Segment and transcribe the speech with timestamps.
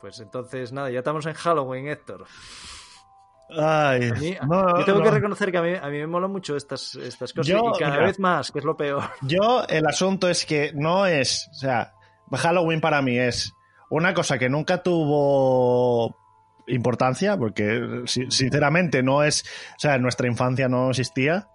[0.00, 2.26] Pues entonces, nada, ya estamos en Halloween, Héctor.
[3.50, 5.04] Ay, A mí- no, yo tengo no.
[5.04, 7.78] que reconocer que a mí, a mí me molan mucho estas, estas cosas Yo, y
[7.78, 8.06] cada mira.
[8.06, 9.02] vez más, que es lo peor.
[9.22, 11.94] Yo, el asunto es que no es, o sea,
[12.36, 13.54] Halloween para mí es
[13.90, 16.16] una cosa que nunca tuvo
[16.66, 19.42] importancia, porque si- sinceramente no es,
[19.76, 21.48] o sea, en nuestra infancia no existía,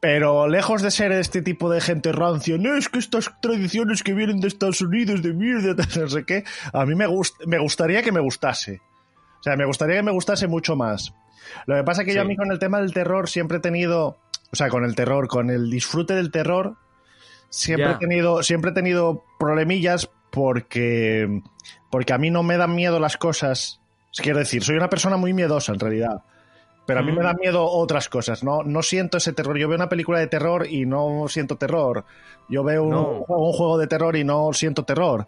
[0.00, 4.12] pero lejos de ser este tipo de gente rancia, no es que estas tradiciones que
[4.12, 8.02] vienen de Estados Unidos de mierda, no sé qué, a mí me, gust- me gustaría
[8.02, 8.80] que me gustase.
[9.40, 11.14] O sea, me gustaría que me gustase mucho más.
[11.66, 13.60] Lo que pasa es que yo a mí con el tema del terror siempre he
[13.60, 14.18] tenido,
[14.52, 16.76] o sea, con el terror, con el disfrute del terror,
[17.50, 21.42] siempre he tenido, siempre he tenido problemillas porque,
[21.90, 23.80] porque a mí no me dan miedo las cosas.
[24.16, 26.22] Quiero decir, soy una persona muy miedosa en realidad.
[26.86, 27.16] Pero a mí Mm.
[27.16, 29.58] me dan miedo otras cosas, no, no siento ese terror.
[29.58, 32.04] Yo veo una película de terror y no siento terror.
[32.48, 35.26] Yo veo un, juego, un juego de terror y no siento terror.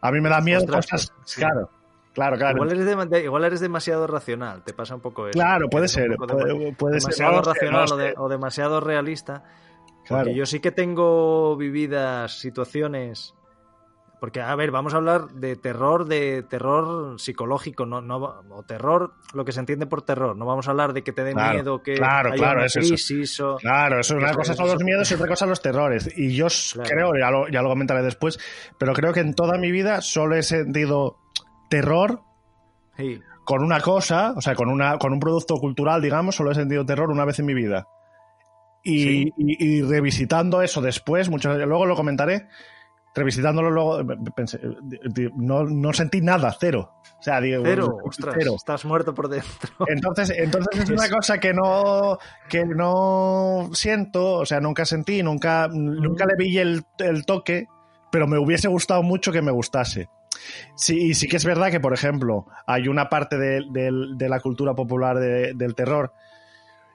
[0.00, 1.12] A mí me da miedo Ostras, cosas.
[1.16, 1.40] pues, sí.
[1.40, 1.68] Claro,
[2.14, 2.56] claro, claro.
[2.56, 5.32] Igual, eres de- igual eres demasiado racional, te pasa un poco eso.
[5.38, 7.10] Claro, puede ser, puede, puede ser.
[7.10, 8.14] demasiado racional no lo o, de- sé.
[8.16, 9.44] o demasiado realista.
[10.06, 10.24] Claro.
[10.24, 13.34] Porque yo sí que tengo vividas situaciones.
[14.20, 18.16] Porque, a ver, vamos a hablar de terror, de terror psicológico, no, no,
[18.48, 20.34] o terror, lo que se entiende por terror.
[20.34, 22.66] No vamos a hablar de que te dé Claro, miedo, que claro, haya claro, una
[22.66, 22.88] es eso.
[22.88, 23.56] crisis o...
[23.56, 26.10] Claro, eso, una cosa son los miedos y otra cosa los terrores.
[26.16, 26.46] Y yo
[26.84, 28.38] creo, ya lo, ya lo comentaré después,
[28.78, 31.18] pero creo que en toda mi vida solo he sentido
[31.68, 32.20] terror
[32.96, 36.54] Sí, con una cosa, o sea, con, una, con un producto cultural, digamos, solo he
[36.54, 37.86] sentido terror una vez en mi vida.
[38.84, 39.32] Y, Sí.
[39.38, 42.46] y- y revisitando eso después, mucho, luego lo comentaré,
[43.14, 44.02] revisitándolo luego,
[44.36, 44.60] pensé,
[45.36, 46.92] no, no sentí nada, cero.
[47.18, 48.52] O sea, digo, cero, ostras, cero.
[48.56, 49.50] estás muerto por dentro.
[49.88, 52.18] Entonces, entonces es una cosa que no,
[52.50, 57.66] que no siento, o sea, nunca sentí, nunca, nunca le vi el, el toque,
[58.12, 60.08] pero me hubiese gustado mucho que me gustase.
[60.76, 64.28] Sí, y sí que es verdad que, por ejemplo, hay una parte de, de- de
[64.28, 66.12] la cultura popular de- del terror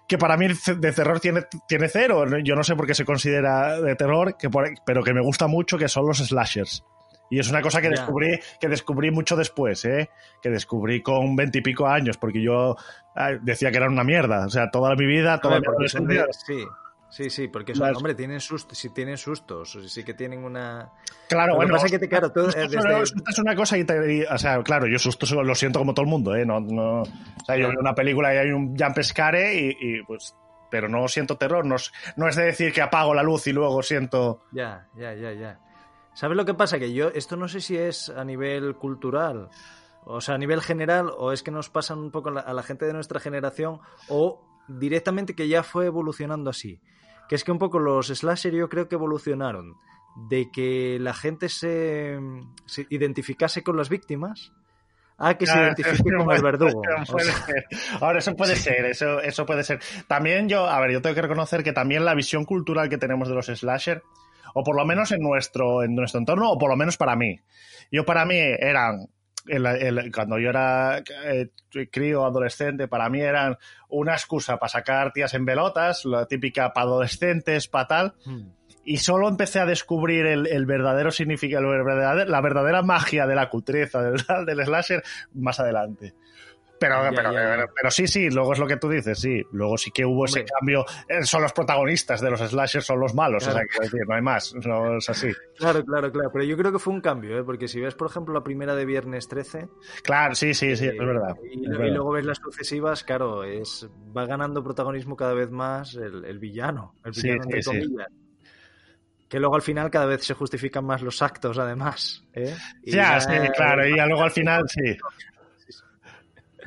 [0.10, 2.26] que para mí de terror tiene, tiene cero.
[2.44, 5.48] Yo no sé por qué se considera de terror, que por- pero que me gusta
[5.48, 6.84] mucho, que son los slashers.
[7.30, 10.10] Y es una cosa que descubrí, que descubrí mucho después, ¿eh?
[10.42, 12.76] que descubrí con veintipico años, porque yo
[13.16, 14.48] ah, decía que eran una mierda.
[14.48, 15.66] O sea, toda mi vida, toda mi
[16.34, 16.56] sí,
[17.10, 20.90] sí, sí, porque son, Las- hombre, tienen sustos, sí tienen sustos, sí que tienen una...
[21.28, 23.78] Claro, Lo que pasa es que te- claro, susto eh, desde- susto es una cosa
[23.78, 26.46] y, te- o sea, claro, yo susto solo lo siento como todo el mundo, ¿eh?
[26.46, 27.06] No, no, o
[27.46, 30.36] sea, yo veo una película y hay un jump scare y, y, pues,
[30.72, 33.54] pero no siento terror, no es, no es de decir que apago la luz y
[33.54, 35.60] luego siento, Ya, ya, ya, ya.
[36.14, 36.80] ¿Sabes lo que pasa?
[36.80, 39.50] Que yo, esto no sé si es a nivel cultural,
[40.06, 42.54] o sea, a nivel general, o es que nos pasa un poco a la, a
[42.54, 46.80] la gente de nuestra generación, o directamente que ya fue evolucionando así.
[47.30, 49.76] Que es que un poco los slasher yo creo que evolucionaron
[50.28, 52.20] de que la gente se,
[52.66, 54.52] se identificase con las víctimas
[55.20, 56.82] a que se Claro, identifique con el verdugo.
[56.82, 57.36] O sea.
[58.02, 59.80] Ahora, eso puede ser, eso, eso puede ser.
[60.08, 63.28] También yo, a ver, yo tengo que reconocer que también la visión cultural que tenemos
[63.28, 64.02] de los slasher,
[64.54, 67.40] o por lo menos en nuestro, en nuestro entorno, o por lo menos para mí.
[67.92, 69.08] Yo para mí eran,
[69.50, 71.50] el- el- cuando yo era eh,
[71.92, 73.58] crío, adolescente, para mí eran
[73.90, 78.48] una excusa para sacar tías en velotas, la típica para adolescentes, para tal, hmm.
[78.86, 84.02] y solo empecé a descubrir el, el verdadero significado, la verdadera magia de la cultureza
[84.02, 85.04] del, del slasher
[85.34, 86.14] más adelante.
[86.80, 87.50] Pero, Ya, pero, ya, ya.
[87.56, 89.44] pero- pero sí, sí, luego es lo que tú dices, sí.
[89.52, 90.86] Luego sí que hubo ese cambio.
[91.08, 93.44] eh, Son los protagonistas de los slashers, son los malos.
[93.44, 93.58] Claro.
[93.58, 94.56] O sea, quiero decir, no hay más.
[94.56, 95.32] No es así.
[95.58, 96.30] Claro, claro, claro.
[96.32, 97.44] Pero yo creo que fue un cambio, ¿eh?
[97.44, 99.68] porque si ves, por ejemplo, la primera de Viernes 13,
[100.04, 101.36] Claro, sí, sí, sí, Eh, es verdad.
[101.52, 106.24] Y, es luego ves las sucesivas, claro, es va ganando protagonismo cada vez más el,
[106.26, 107.70] el villano, el villano sí, entre sí.
[107.70, 108.08] comillas.
[109.28, 112.26] Que luego al final cada vez se justifican más los actos, además.
[112.34, 112.56] ¿eh?
[112.84, 113.88] Y Ya, sí, claro.
[113.88, 114.98] Y ya luego al final, sí.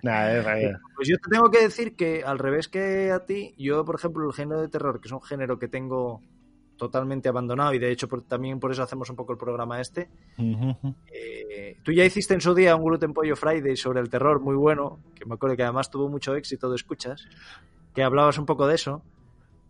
[0.02, 0.44] Nah, es.
[0.96, 4.25] Pues yo te tengo que decir que al revés que a ti, yo, por ejemplo,
[4.26, 6.20] el género de terror, que es un género que tengo
[6.76, 10.08] totalmente abandonado y de hecho por- también por eso hacemos un poco el programa este.
[11.12, 14.56] Eh, tú ya hiciste en su día un Gluten Pollo Friday sobre el terror muy
[14.56, 17.25] bueno, que me acuerdo que además tuvo mucho éxito de escuchas,
[17.94, 19.02] que hablabas un poco de eso.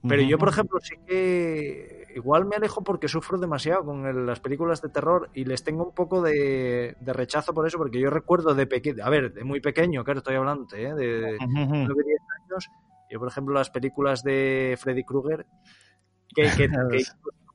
[0.09, 4.41] Pero yo, por ejemplo, sí que igual me alejo porque sufro demasiado con el- las
[4.41, 8.11] películas de terror y les tengo un poco de, de rechazo por eso, porque yo
[8.11, 10.95] recuerdo de pequeño, a ver, de muy pequeño, claro, estoy hablando, ¿eh?
[10.95, 11.47] de, de Ujú.
[11.47, 12.21] 9, 10
[12.51, 12.69] años,
[13.11, 15.47] yo, por ejemplo, las películas de Freddy Krueger,
[16.35, 17.05] que, que, que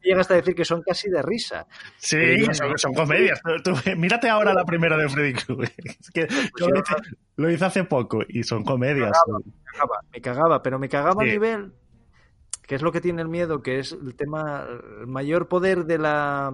[0.04, 1.66] llegas a decir que son casi de risa.
[1.98, 3.42] Sí, yo- son, son comedias.
[3.42, 5.74] Tú- tú- mírate ahora la primera de Freddy Krueger.
[6.00, 6.28] Es que
[6.60, 6.96] yo lo hice,
[7.36, 9.18] lo hice hace poco y son comedias.
[9.28, 11.30] Me cagaba, me cagaba, pero me cagaba Sí.
[11.30, 11.74] a nivel,
[12.68, 14.68] que es lo que tiene el miedo, que es el tema,
[15.02, 16.54] el mayor poder de la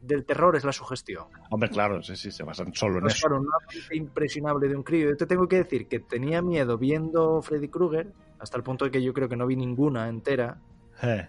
[0.00, 1.24] del terror es la sugestión.
[1.50, 3.26] Hombre, claro, sí, sí, se basan solo en Pues eso.
[3.26, 3.50] claro, una
[3.92, 5.10] impresionable de un crío.
[5.10, 8.90] Yo te tengo que decir que tenía miedo viendo Freddy Krueger, hasta el punto de
[8.90, 10.56] que yo creo que no vi ninguna entera.
[11.02, 11.28] Eh.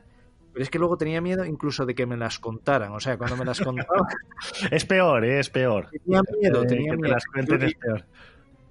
[0.54, 2.92] Pero es que luego tenía miedo incluso de que me las contaran.
[2.94, 4.06] O sea, cuando me las contaban,
[4.72, 5.90] Es peor, eh, es peor.
[5.90, 7.14] tenía miedo, Eh, tenía que te miedo.
[7.14, 8.06] las cuenten es peor.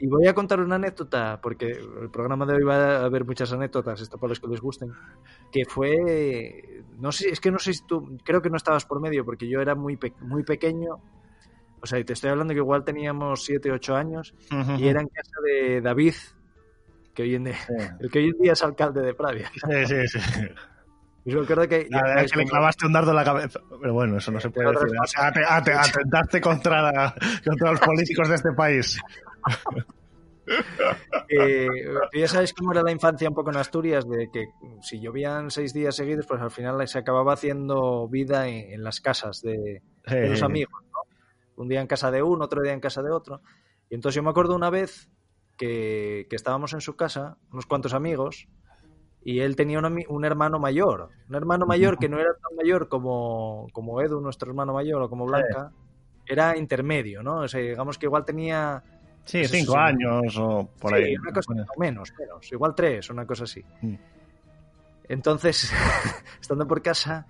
[0.03, 3.53] Y voy a contar una anécdota, porque el programa de hoy va a haber muchas
[3.53, 4.91] anécdotas, esto para los que les gusten,
[5.53, 8.99] que fue, no sé, es que no sé si tú, creo que no estabas por
[9.01, 10.95] medio, porque yo era muy, pe- muy pequeño,
[11.83, 14.35] o sea, y te estoy hablando que igual teníamos 7, 8 años,
[14.79, 16.15] y era en casa de David,
[17.13, 17.59] que hoy en día,
[18.01, 19.51] el que hoy en día es alcalde de Pravia.
[19.55, 20.19] Sí, sí, sí.
[21.27, 21.87] Yo recuerdo que...
[21.91, 23.61] La verdad es que le clavaste un dardo en la cabeza.
[23.79, 24.89] Pero bueno, eso no se puede decir.
[25.03, 27.15] O sea, ate- ate- atentaste contra, la-
[27.45, 28.99] contra los políticos de este país.
[31.29, 31.69] Eh,
[32.13, 34.49] ya sabes cómo era la infancia un poco en Asturias, de que
[34.83, 39.01] si llovían seis días seguidos, pues al final se acababa haciendo vida en, en las
[39.01, 40.83] casas de, de los amigos.
[40.91, 40.99] ¿no?
[41.63, 43.43] Un día en casa de uno, otro día en casa de otro.
[43.89, 45.09] Y entonces yo me acuerdo una vez
[45.57, 48.49] que, que estábamos en su casa, unos cuantos amigos,
[49.23, 51.11] y él tenía un, un hermano mayor.
[51.29, 55.11] Un hermano mayor que no era tan mayor como, como Edu, nuestro hermano mayor, o
[55.11, 55.73] como Blanca.
[56.27, 57.41] Era intermedio, ¿no?
[57.41, 58.83] O sea, digamos que igual tenía
[59.25, 61.17] Sí, cinco años o por Sí, ahí.
[61.17, 63.65] una cosa o menos, menos, igual tres, una cosa así.
[63.83, 63.95] Mm.
[65.09, 65.73] Entonces,
[66.41, 67.27] estando por casa,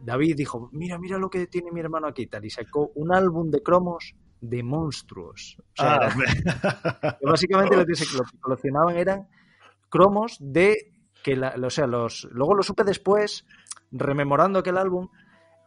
[0.00, 3.50] David dijo, mira, mira lo que tiene mi hermano aquí, tal, y sacó un álbum
[3.50, 5.56] de cromos de monstruos.
[5.58, 6.10] O sea, Ah,
[7.02, 9.28] era- básicamente lo que se lo que coleccionaban eran
[9.88, 10.92] cromos de
[11.22, 13.44] que la, o sea, los luego lo supe después
[13.90, 15.08] rememorando aquel álbum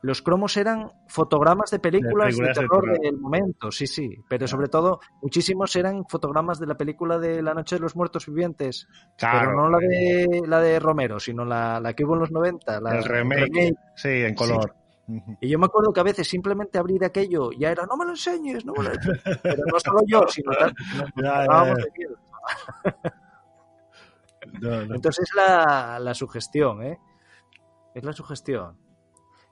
[0.02, 4.48] los cromos eran fotogramas de películas de, películas de terror del momento, sí, sí, pero
[4.48, 8.88] sobre todo muchísimos eran fotogramas de la película de La Noche de los Muertos Vivientes,
[9.18, 9.40] claro.
[9.40, 12.82] pero no la de la de Romero, sino la, la que hubo en los 90,
[12.82, 13.76] la el remake.
[13.96, 14.76] Sí, en color.
[15.42, 18.12] Y yo me acuerdo que a veces simplemente abrir aquello ya era, no me lo
[18.12, 19.40] enseñes, no me lo enseñes.
[19.44, 20.52] Pero no solo yo, sino
[21.16, 22.18] miedo.
[24.60, 24.96] No, no.
[24.96, 26.98] Entonces es la, la sugestión, ¿eh?
[27.94, 28.78] Es la sugestión.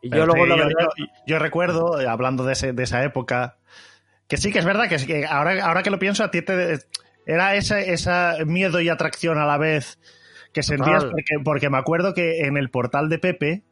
[0.02, 2.84] Y yo luego, sí, la yo, verdad, yo- yo recuerdo, eh, hablando de, ese- de
[2.84, 3.58] esa época,
[4.28, 6.42] que sí que es verdad que, es que ahora, ahora que lo pienso, a ti
[6.42, 6.80] te,
[7.26, 10.00] era ese esa miedo y atracción a la vez
[10.54, 13.64] que sentías, porque, porque me acuerdo que en el portal de Pepe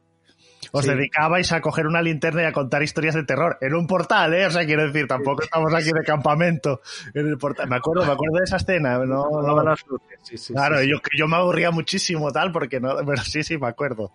[0.72, 0.90] os Sí.
[0.90, 3.56] dedicabais a coger una linterna y a contar historias de terror.
[3.60, 4.46] En un portal, ¿eh?
[4.46, 6.82] O sea, quiero decir, tampoco estamos aquí de campamento.
[7.14, 7.68] En el portal.
[7.68, 8.98] Me acuerdo, me acuerdo de esa escena.
[8.98, 10.90] No, no- las luces, sí, sí, claro, sí, sí.
[10.90, 12.94] Yo, yo me aburría muchísimo, tal, porque no.
[13.06, 14.12] Pero sí, sí, me acuerdo.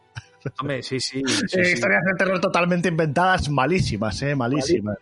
[0.59, 1.71] Hombre, sí, sí, sí, Eh.
[1.73, 4.97] Historias de terror totalmente inventadas, malísimas, eh, malísimas.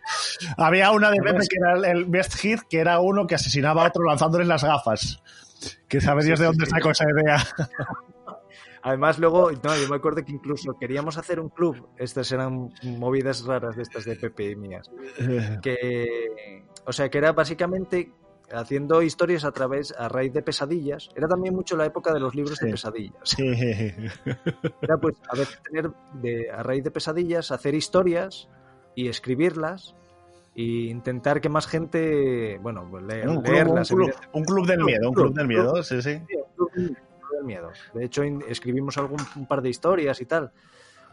[0.56, 3.88] Había una de Pepe que era el, best hit, que era uno que asesinaba a
[3.88, 5.22] otro lanzándole las gafas.
[5.88, 7.36] Que sabe Dios de dónde sacó esa idea.
[8.84, 11.88] Además, luego, no, yo me acuerdo que incluso queríamos hacer un club.
[11.96, 14.90] Estas eran movidas raras de estas de Pepe y mías.
[15.62, 18.10] Que, o sea, que era básicamente
[18.52, 21.08] haciendo historias a través, a raíz de pesadillas.
[21.16, 22.66] Era también mucho la época de los libros Sí.
[22.66, 23.22] de pesadillas.
[23.24, 23.42] Sí.
[24.82, 28.48] Era pues a veces tener, de, a raíz de pesadillas, hacer historias
[28.94, 29.94] y escribirlas
[30.54, 33.88] e intentar que más gente, bueno, pues leer- Un club, un, leerlas.
[33.88, 35.58] club, un club del Club, miedo, un club, club del club.
[35.64, 36.20] miedo, sí, sí.
[36.28, 37.70] Sí, un club del- club miedo.
[37.94, 40.52] De hecho, escribimos algún un par de historias y tal.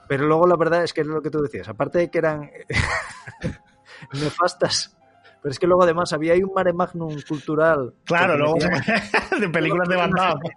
[0.10, 1.70] Pero luego la verdad es que es lo que tú decías.
[1.70, 2.50] Aparte de que eran
[4.14, 4.98] nefastas,
[5.42, 7.94] pero es que luego además había ahí un mare magnum cultural.
[8.06, 8.56] Claro, luego
[9.40, 10.50] de películas de Van Damme.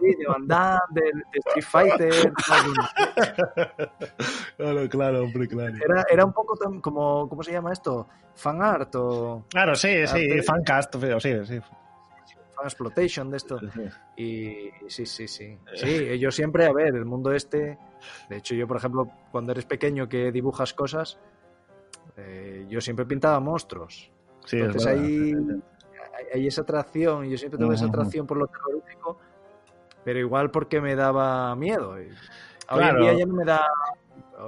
[0.00, 2.32] Sí, de Van Damme, de, de Street Fighter.
[4.56, 5.74] Claro, claro, hombre, claro.
[5.84, 8.08] Era, era un poco como, ¿cómo se llama esto?
[8.34, 10.42] Fan art o Claro, sí, sí, Arte.
[10.42, 11.60] fancast, sí, sí.
[11.60, 13.60] fan exploitation de esto.
[14.16, 15.56] Y sí, sí, sí.
[15.74, 17.78] Sí, yo siempre, a ver, el mundo este.
[18.28, 21.18] De hecho, yo, por ejemplo, cuando eres pequeño que dibujas cosas,
[22.16, 24.10] eh, yo siempre pintaba monstruos.
[24.48, 25.34] Sí, Entonces ahí,
[26.32, 29.18] hay esa atracción, yo siempre tuve esa atracción por lo terrorífico,
[30.02, 31.90] pero igual porque me daba miedo.
[31.90, 32.08] Hoy
[32.82, 33.60] en día ya no me da...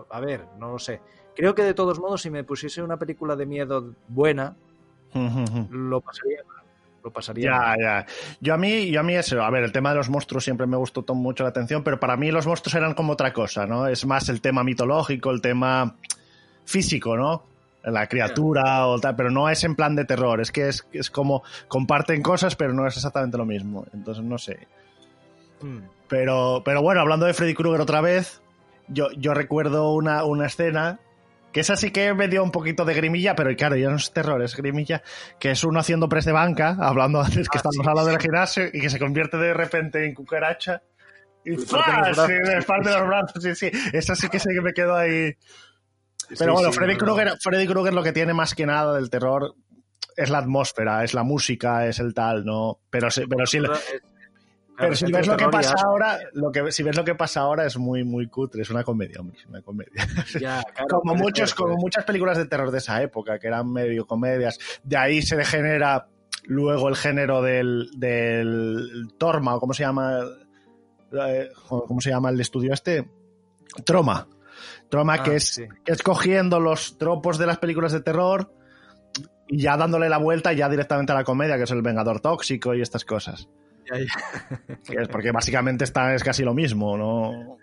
[0.08, 1.02] A ver, no lo sé.
[1.36, 4.56] Creo que de todos modos, si me pusiese una película de miedo buena,
[5.70, 6.40] lo pasaría
[7.02, 7.50] lo pasaría.
[7.50, 8.06] Ya, ya.
[8.40, 10.66] Yo a mí, yo a mí eso, a ver, el tema de los monstruos siempre
[10.66, 13.86] me gustó mucho la atención, pero para mí los monstruos eran como otra cosa, ¿no?
[13.86, 15.96] Es más el tema mitológico, el tema
[16.64, 17.49] físico, ¿no?
[17.82, 21.10] La criatura o tal, pero no es en plan de terror, es que es, es
[21.10, 23.86] como comparten cosas, pero no es exactamente lo mismo.
[23.94, 24.66] Entonces, no sé.
[25.60, 25.80] Hmm.
[26.08, 28.42] Pero, pero bueno, hablando de Freddy Krueger otra vez,
[28.88, 30.98] yo, yo recuerdo una, una escena
[31.52, 34.12] que esa sí que me dio un poquito de grimilla, pero claro, ya no es
[34.12, 35.02] terror, es grimilla,
[35.38, 38.64] que es uno haciendo press de banca, hablando antes que ah, estamos hablando del gimnasio,
[38.72, 40.82] y que se convierte de repente en cucaracha.
[41.44, 42.12] Y ¡fua!
[42.14, 43.70] Sí, de los brazos, sí, sí.
[43.92, 45.34] Esa sí que me quedo ahí.
[46.38, 49.54] Pero bueno, Freddy, Krueger, Freddy Krueger lo que tiene más que nada del terror
[50.16, 52.80] es la atmósfera, es la música, es el tal, ¿no?
[52.90, 53.60] Pero, pero sí,
[54.80, 57.66] pero si ves lo que pasa ahora, lo que, si ves lo que pasa ahora
[57.66, 60.06] es muy, muy cutre, es una comedia, hombre, es una comedia.
[60.88, 64.58] como muchos, como muchas películas de terror de esa época, que eran medio comedias.
[64.82, 66.08] De ahí se degenera
[66.44, 70.20] luego el género del, del Torma, o cómo se llama,
[71.12, 73.06] eh, cómo se llama el estudio este,
[73.84, 74.26] Troma.
[74.90, 78.52] Troma, ah, que, es, que es cogiendo los tropos de las películas de terror
[79.46, 82.74] y ya dándole la vuelta ya directamente a la comedia, que es el Vengador Tóxico
[82.74, 83.48] y estas cosas.
[84.88, 87.58] es porque básicamente está, es casi lo mismo, ¿no?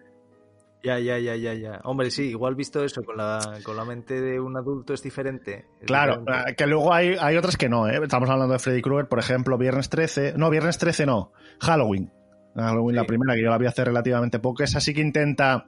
[0.83, 1.81] Ya, ya, ya, ya, ya.
[1.83, 5.65] Hombre, sí, igual visto eso con la, con la mente de un adulto es diferente.
[5.85, 7.99] claro, eh, que luego hay, hay otras que no, ¿eh?
[8.01, 10.33] Estamos hablando de Freddy Krueger, por ejemplo, Viernes 13.
[10.37, 11.33] No, Viernes 13 no.
[11.59, 12.11] Halloween.
[12.55, 14.63] Halloween, la primera, que yo la vi hace relativamente poco.
[14.63, 15.67] Esa sí que intenta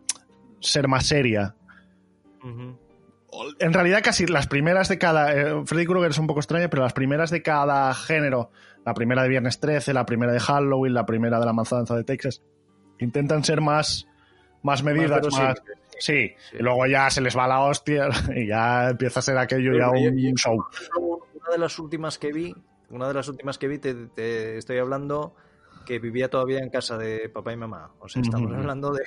[0.60, 1.56] ser más seria.
[3.60, 5.34] En realidad, casi las primeras de cada.
[5.34, 8.52] Eh, Freddy Krueger es un poco extraño, pero las primeras de cada género
[8.86, 12.04] la primera de Viernes 13, la primera de Halloween, la primera de la Manzanza de
[12.04, 12.42] Texas,
[13.00, 14.08] intentan ser más,
[14.64, 15.62] más medidas, más...
[16.00, 19.78] Sí, y luego ya se les va la hostia y ya empieza a ser aquello
[19.78, 20.66] ya un, show.
[20.98, 22.56] Una de las últimas que vi,
[22.90, 25.36] una de las últimas que vi, te, estoy hablando
[25.86, 27.92] que vivía todavía en casa de papá y mamá.
[28.00, 29.04] O sea, estamos hablando de...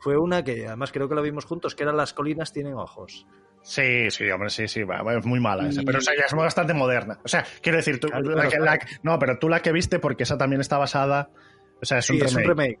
[0.00, 3.26] Fue una que además creo que la vimos juntos, que era Las colinas tienen ojos.
[3.62, 7.18] Sí, sí, hombre, sí, sí, es muy mala esa, pero ya es bastante moderna.
[7.22, 10.62] O sea, quiero decir, tú, la no, pero tú la que viste, porque esa también
[10.62, 11.28] está basada,
[11.80, 12.78] o sea, es un remake.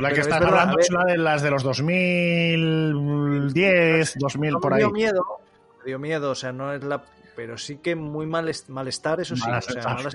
[0.00, 4.78] la que estás hablando es una de las de los 2010, 2000, por ahí.
[4.78, 5.24] Me dio miedo,
[5.80, 7.02] me dio miedo, o sea, no es la...
[7.34, 9.50] Pero sí que muy mal, malestar, eso sí.
[9.50, 10.10] o sea, mala,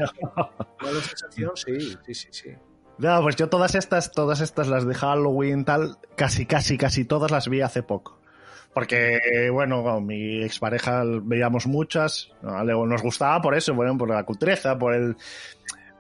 [0.82, 2.56] mala sensación, sí, sí, sí, sí.
[2.98, 7.30] No, pues yo todas estas, todas estas, las de Halloween, tal, casi, casi, casi todas
[7.32, 8.20] las vi hace poco.
[8.74, 14.78] Porque, bueno, con mi expareja veíamos muchas, nos gustaba por eso, bueno, por la cutreza,
[14.78, 15.16] por el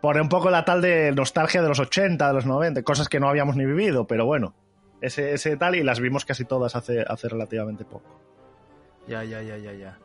[0.01, 3.19] por un poco la tal de nostalgia de los 80, de los 90, cosas que
[3.19, 4.53] no habíamos ni vivido, pero bueno,
[5.01, 8.21] ese, ese tal y las vimos casi todas hace, hace relativamente poco.
[9.07, 9.97] Ya, ya, ya, ya, ya.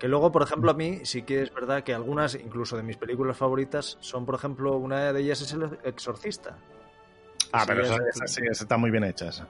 [0.00, 2.96] Que luego, por ejemplo, a mí sí que es verdad que algunas, incluso de mis
[2.96, 6.56] películas favoritas, son, por ejemplo, una de ellas es El Exorcista.
[7.52, 9.46] Ah, pero esa, sí, está muy bien hecha esa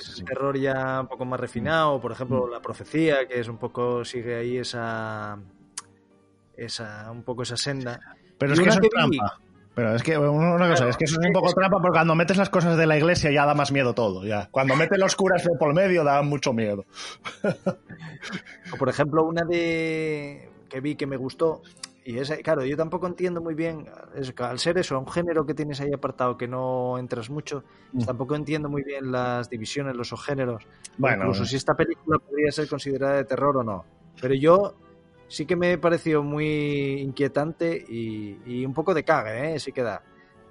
[0.00, 2.50] es un terror ya un poco más refinado, por ejemplo, mm.
[2.50, 5.38] la profecía, que es un poco, sigue ahí esa,
[6.56, 8.00] esa un poco esa senda.
[8.38, 9.40] Pero es que es trampa.
[9.76, 12.38] Pero es que una cosa, es que eso es un poco trampa porque cuando metes
[12.38, 14.48] las cosas de la iglesia ya da más miedo todo, ya.
[14.50, 16.86] Cuando metes los curas por medio da mucho miedo.
[18.72, 21.60] o por ejemplo, una de que vi que me gustó
[22.06, 23.86] y es, claro, yo tampoco entiendo muy bien,
[24.38, 28.04] al ser eso, un género que tienes ahí apartado que no entras mucho, mm.
[28.06, 30.66] tampoco entiendo muy bien las divisiones, los subgéneros.
[30.96, 33.84] Bueno, incluso si esta película podría ser considerada de terror o no.
[34.18, 34.74] Pero yo
[35.28, 39.58] sí que me pareció muy inquietante y, un poco de caga, ¿eh?
[39.58, 40.02] Sí que da.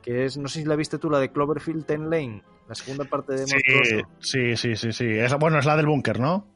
[0.01, 3.05] Que es, no sé si la viste tú, la de Cloverfield Ten Lane, la segunda
[3.05, 3.58] parte de sí,
[4.20, 5.08] Sí, sí, sí, sí.
[5.39, 6.48] bueno, es la del búnker, ¿no?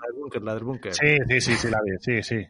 [0.00, 0.94] La del búnker, la del búnker.
[0.94, 2.48] Sí, sí, sí, sí, la vi, sí, sí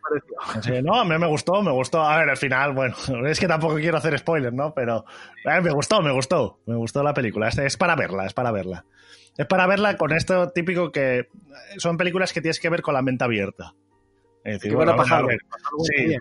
[0.00, 0.82] pareció?
[0.82, 2.02] no, a mí me gustó, me gustó.
[2.02, 2.94] A ver, al final, bueno,
[3.26, 4.74] es que tampoco quiero hacer spoilers, ¿no?
[4.74, 5.04] Pero
[5.44, 6.58] eh, me gustó, me gustó.
[6.66, 7.48] Me gustó la película.
[7.48, 8.84] Es, es para verla, es para verla.
[9.36, 11.28] Es para verla con esto típico que
[11.78, 13.74] son películas que tienes que ver con la mente abierta.
[14.44, 15.38] Es decir, bueno, para Halloween,
[15.80, 16.16] sí,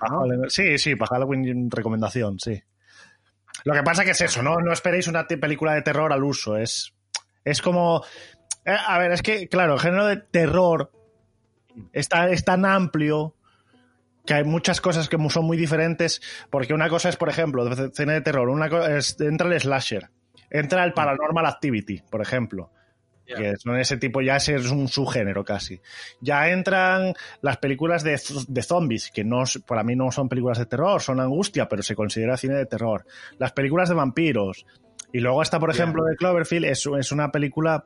[0.50, 2.62] sí, sí, para Halloween recomendación, sí.
[3.64, 4.58] Lo que pasa que es eso, ¿no?
[4.60, 6.58] No esperéis una película de terror al uso.
[6.58, 6.94] Es,
[7.44, 8.04] es como...
[8.66, 10.92] Eh, a ver, es que, claro, el género de terror
[11.94, 13.36] está, es tan amplio
[14.26, 17.92] que hay muchas cosas que son muy diferentes, porque una cosa es, por ejemplo, de
[17.92, 20.10] cine de terror, una cosa es, entra el slasher,
[20.50, 22.72] entra el paranormal activity, por ejemplo.
[23.38, 25.80] Que son ese tipo, ya ese es un subgénero casi.
[26.20, 30.66] Ya entran las películas de, de zombies, que no, para mí no son películas de
[30.66, 33.06] terror, son angustia, pero se considera cine de terror.
[33.38, 34.66] Las películas de vampiros.
[35.12, 37.86] Y luego está, por ejemplo, de Cloverfield, es, es una película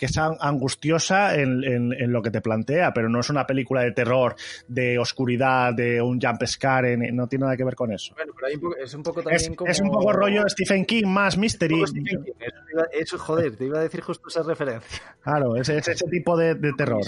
[0.00, 3.82] que es angustiosa en, en, en, lo que te plantea, pero no es una película
[3.82, 4.34] de terror,
[4.66, 8.14] de oscuridad, de un jump scare, no tiene nada que ver con eso.
[8.14, 9.70] Bueno, pero hay un poco, es un poco también es, como...
[9.70, 11.84] Es un poco rollo Stephen King más mystery.
[11.84, 12.04] King.
[12.40, 15.02] Eso, eso, joder, te iba a decir justo esa referencia.
[15.20, 17.04] Claro, es, es ese tipo de, de, terror.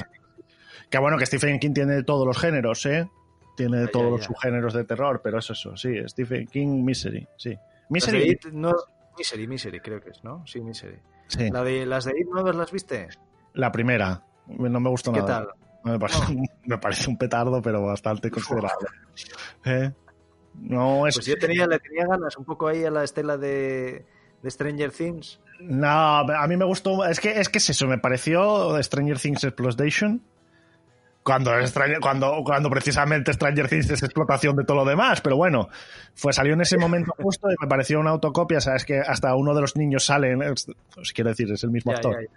[0.91, 3.09] Que bueno, que Stephen King tiene de todos los géneros, ¿eh?
[3.57, 4.17] Tiene de todos ya, ya.
[4.17, 7.57] los subgéneros de terror, pero es eso, sí, Stephen King Misery, sí.
[7.89, 8.39] Misery.
[8.53, 8.73] No,
[9.17, 10.47] Misery, Misery, creo que es, ¿no?
[10.47, 10.99] Sí, Misery.
[11.29, 11.51] Sí.
[11.51, 13.09] La de, ¿Las de It las viste?
[13.55, 14.25] La primera.
[14.47, 15.47] No me gustó ¿Qué nada.
[15.47, 15.49] tal?
[15.85, 16.43] Me parece, no.
[16.65, 18.89] me parece, un petardo, pero bastante considerable.
[19.65, 19.93] ¿Eh?
[20.55, 21.17] No, es...
[21.17, 24.05] Pues yo tenía, le tenía ganas un poco ahí a la estela de,
[24.43, 25.41] de Stranger Things.
[25.61, 27.05] No, a mí me gustó.
[27.05, 30.23] Es que, es que es eso, me pareció Stranger Things Exploitation.
[31.23, 31.53] Cuando,
[32.01, 35.69] cuando, cuando precisamente Stranger Things es explotación de todo lo demás, pero bueno,
[36.15, 39.55] fue, salió en ese momento justo y me pareció una autocopia, sabes que hasta uno
[39.55, 42.17] de los niños sale, os quiero decir, es el mismo actor.
[42.23, 42.29] ya,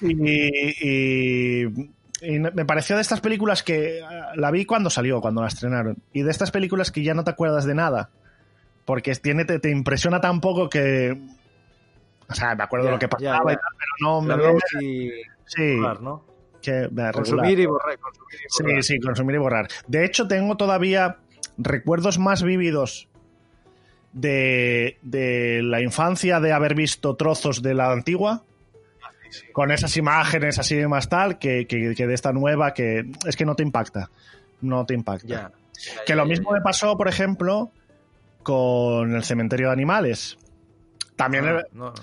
[0.00, 0.08] ya.
[0.08, 1.90] Y, y-
[2.22, 5.96] y me pareció de estas películas que ah, la vi cuando salió, cuando la estrenaron,
[6.12, 8.10] y de estas películas que ya no te acuerdas de nada,
[8.84, 11.18] porque tiene, te, te impresiona tan poco que...
[12.28, 14.62] O sea, me acuerdo de lo que pasaba y tal, pero no, La me- ves
[14.82, 15.10] y
[15.46, 15.76] Sí.
[16.60, 17.12] Que, me regular.
[17.14, 17.98] Consumir y borrar.
[17.98, 18.82] Consumir y Sí, borrar.
[18.82, 19.68] sí, consumir y borrar.
[19.86, 21.16] De hecho, tengo todavía
[21.58, 23.08] recuerdos más vívidos
[24.12, 28.42] de, de la infancia de haber visto trozos de la antigua.
[29.52, 33.36] Con esas imágenes así de más tal, que, que- que de esta nueva, que es
[33.36, 34.10] que no te impacta.
[34.60, 35.26] No te impacta.
[35.28, 35.52] Ya.
[35.72, 37.70] Ya, Que ya, lo mismo me pasó, por ejemplo,
[38.42, 40.36] con el cementerio de animales.
[41.14, 41.94] También Ah, no.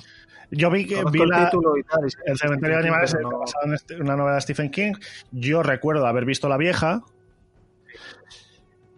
[0.52, 3.16] Yo vi que vi el la- título y tal, y sí, el cementerio de animales
[3.22, 4.94] no- en este- una novela de Stephen King.
[5.32, 7.02] Yo recuerdo haber visto la vieja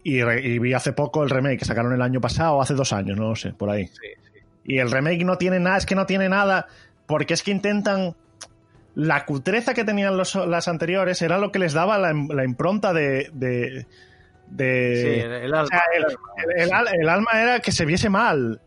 [0.04, 2.74] y, re- y vi hace poco el remake que sacaron el año pasado o hace
[2.74, 3.88] dos años, no lo sé, por ahí.
[3.88, 3.94] Sí,
[4.34, 4.40] sí.
[4.64, 6.68] Y el remake no tiene nada, es que no tiene nada,
[7.06, 8.16] porque es que intentan.
[8.96, 12.92] La cutreza que tenían los, las anteriores era lo que les daba la, la impronta
[12.94, 13.30] de.
[13.34, 13.86] de,
[14.48, 15.68] de- Sí, el, o alma.
[15.68, 16.06] sea, el,
[16.56, 18.62] el- el al- el alma era que se viese mal.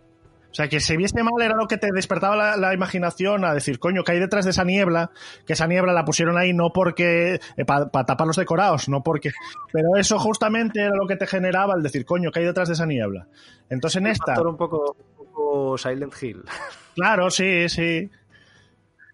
[0.52, 3.54] O sea, que se viese mal era lo que te despertaba la, la imaginación a
[3.54, 5.10] decir, coño, que hay detrás de esa niebla,
[5.46, 9.30] que esa niebla la pusieron ahí no porque, para tapar los decorados, no porque,
[9.72, 12.74] pero eso justamente era lo que te generaba el decir, coño, que hay detrás de
[12.74, 13.28] esa niebla.
[13.70, 16.42] Entonces en esta, un poco, un poco Silent Hill.
[16.94, 18.10] claro, sí, sí.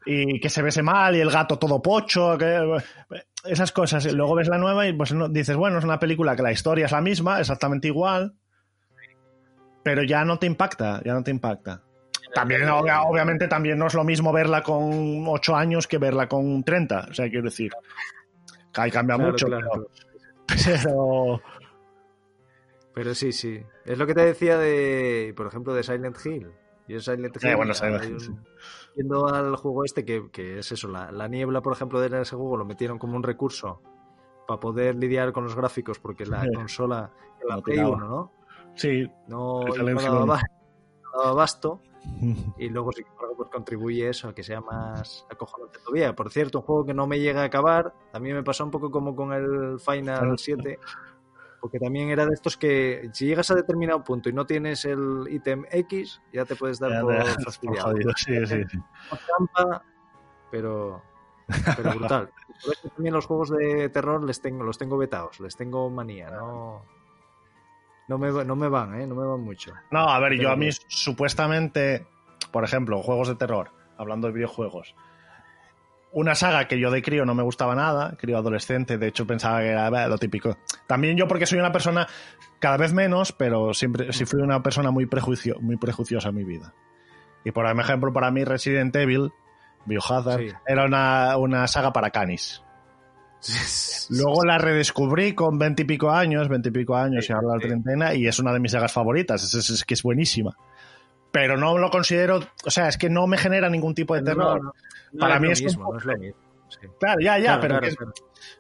[0.06, 2.78] Y que se viese mal y el gato todo pocho, que,
[3.44, 4.12] esas cosas.
[4.12, 6.86] Luego ves la nueva y pues no- dices, bueno, es una película que la historia
[6.86, 8.34] es la misma, exactamente igual,
[9.88, 11.82] pero ya no te impacta, ya no te impacta.
[12.34, 16.62] También, obvia- obviamente, también no es lo mismo verla con 8 años que verla con
[16.62, 17.06] 30.
[17.10, 17.72] O sea, quiero decir,
[18.74, 19.88] ahí cambia Claro, mucho, claro, pero,
[20.84, 21.42] pero-
[22.94, 23.62] Pero sí, sí.
[23.86, 26.50] Es lo que te decía de, por ejemplo, de Silent Hill.
[26.88, 28.32] Yo Silent Hill, Eh, bueno, Silent un- Hill, sí.
[28.96, 32.36] Yendo al juego este, que, que es eso, la, la niebla, por ejemplo, de ese
[32.36, 33.80] juego lo metieron como un recurso
[34.46, 36.48] para poder lidiar con los gráficos, porque la Sí.
[36.54, 37.10] consola,
[37.48, 37.96] la No Play tiraba.
[37.96, 38.32] 1, ¿no?
[38.78, 39.10] Sí.
[39.26, 40.40] No, no daba,
[41.02, 41.46] no daba.
[42.58, 46.14] Y luego, sin embargo, pues contribuye eso a que sea más acojonante todavía.
[46.14, 48.90] Por cierto, un juego que no me llega a acabar, también me pasó un poco
[48.90, 50.78] como con el Final Final 7,
[51.60, 55.26] porque también era de estos que si llegas a determinado punto y no tienes el
[55.30, 57.94] ítem X, ya te puedes dar Ya, por fastidiado.
[58.16, 58.78] sí, sí, sí.
[59.26, 59.82] Trampa,
[60.50, 61.02] pero,
[61.76, 62.30] pero brutal.
[62.64, 66.28] Por eso también los juegos de terror les tengo, los tengo vetados, les tengo manía,
[66.30, 66.82] no,
[68.08, 69.06] no, me, no me van, ¿eh?
[69.06, 69.72] no me van mucho.
[69.90, 70.74] No, a ver, yo a mí bien.
[70.88, 72.06] supuestamente,
[72.50, 74.94] por ejemplo, juegos de terror, hablando de videojuegos,
[76.12, 79.60] una saga que yo de crío no me gustaba nada, crío adolescente, de hecho pensaba
[79.60, 80.56] que era lo típico.
[80.86, 82.06] También yo porque soy una persona
[82.60, 86.44] cada vez menos, pero siempre sí fui una persona muy prejuicio, muy prejuiciosa en mi
[86.44, 86.72] vida.
[87.44, 89.30] Y por ejemplo, para mí Resident Evil,
[89.84, 90.48] Biohazard, Sí.
[90.66, 92.62] era una, una saga para canis.
[94.10, 97.68] Luego la redescubrí con veintipico años, veintipico años Sí, y ahora la sí.
[97.68, 100.56] treintena, y es una de mis sagas favoritas, es, es- es que es buenísima.
[101.30, 104.58] Pero no lo considero, o sea, es que no me genera ningún tipo de terror.
[104.62, 104.72] No, no,
[105.12, 106.36] no Para mí es un mismo, no es lo mismo.
[106.68, 106.78] sí.
[106.98, 108.12] Claro, ya, ya, Claro, pero, claro, ¿qué es, claro.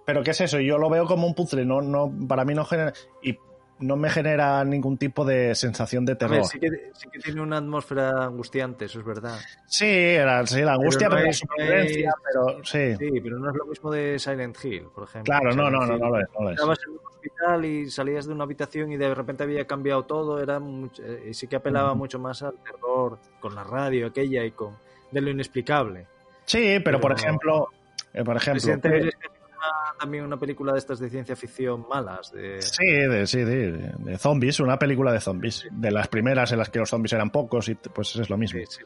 [0.04, 0.60] pero ¿qué es eso?
[0.60, 3.36] Yo lo veo como un puzzle, no, no, para mí no genera, y
[3.80, 6.36] no me genera ningún tipo de sensación de terror.
[6.38, 9.38] ver, sí que, sí que tiene una atmósfera angustiante, eso es verdad.
[9.66, 12.96] Sí, era, sí, la angustia, pero, la es- no supervivencia, pero sí.
[12.96, 15.32] Sí, pero no es lo mismo de Silent Hill, por ejemplo.
[15.32, 16.54] Claro, no, no, no, no lo es, no lo es.
[16.56, 20.42] Estabas en un hospital y salías de una habitación y de repente había cambiado todo,
[20.42, 24.50] era mucho- eh, sí que apelaba mucho más al terror con la radio aquella y
[24.52, 24.76] con
[25.10, 26.06] de lo inexplicable.
[26.44, 27.68] Sí, pero, por ejemplo,
[28.14, 28.72] eh, por ejemplo,
[29.58, 32.32] Una- también una película de estas de ciencia ficción malas.
[32.32, 32.62] De...
[32.62, 35.66] Sí, de, sí, de, de zombies, una película de zombies.
[35.70, 38.60] De las primeras en las que los zombies eran pocos y pues es lo mismo.
[38.60, 38.84] Sí, sí.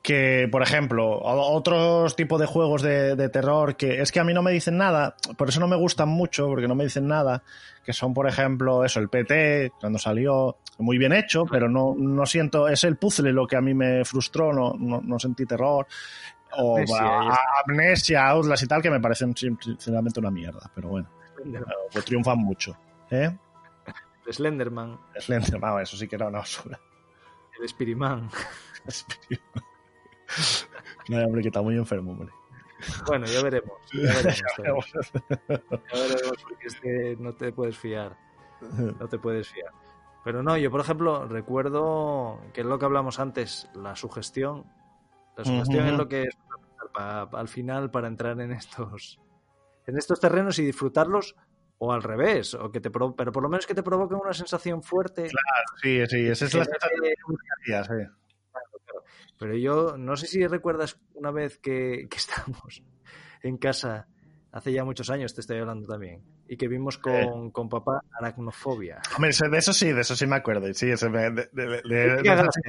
[0.00, 4.32] Que, por ejemplo, otros tipos de juegos de, de terror que es que a mí
[4.32, 7.42] no me dicen nada, por eso no me gustan mucho, porque no me dicen nada,
[7.84, 12.24] que son, por ejemplo, eso, el PT, cuando salió, muy bien hecho, pero no, no
[12.24, 15.86] siento, es el puzzle lo que a mí me frustró, no, no, no sentí terror.
[16.56, 17.38] O Amnesia.
[17.66, 21.08] Amnesia, Outlast y tal, que me parecen sin- sinceramente una mierda, pero bueno,
[21.92, 22.76] pues triunfan mucho.
[23.10, 23.36] ¿Eh?
[24.30, 26.78] Slenderman, Slender, vamos, eso sí que era una basura.
[27.60, 28.28] el Spiriman.
[31.08, 32.28] No, hombre, que está muy enfermo, hombre.
[33.06, 33.72] Bueno, ya veremos.
[33.92, 34.02] Ya
[34.58, 35.00] veremos, ya
[35.92, 38.16] veremos, porque es que no te puedes fiar.
[38.60, 39.72] No te puedes fiar.
[40.24, 44.64] Pero no, yo por ejemplo recuerdo que es lo que hablamos antes, la sugestión.
[45.38, 45.92] La sugestión Ujú.
[45.92, 46.90] es lo que es fundamental
[47.30, 49.20] pa- al final para entrar en estos
[49.86, 51.34] en estos terrenos y disfrutarlos
[51.78, 54.82] o al revés, o que te pero por lo menos que te provoquen una sensación
[54.82, 55.28] fuerte.
[55.80, 58.12] Sí, sí, esa es la sensación que buscaría, sí.
[59.38, 62.82] Pero yo no sé si recuerdas una vez que, que estábamos
[63.42, 64.08] en casa,
[64.52, 69.00] hace ya muchos años te estoy hablando también, y que vimos con, con papá aracnofobia.
[69.16, 70.72] Hombre, de eso sí, de eso sí me acuerdo.
[70.74, 72.60] Sí, eso me, de, de- cagaste,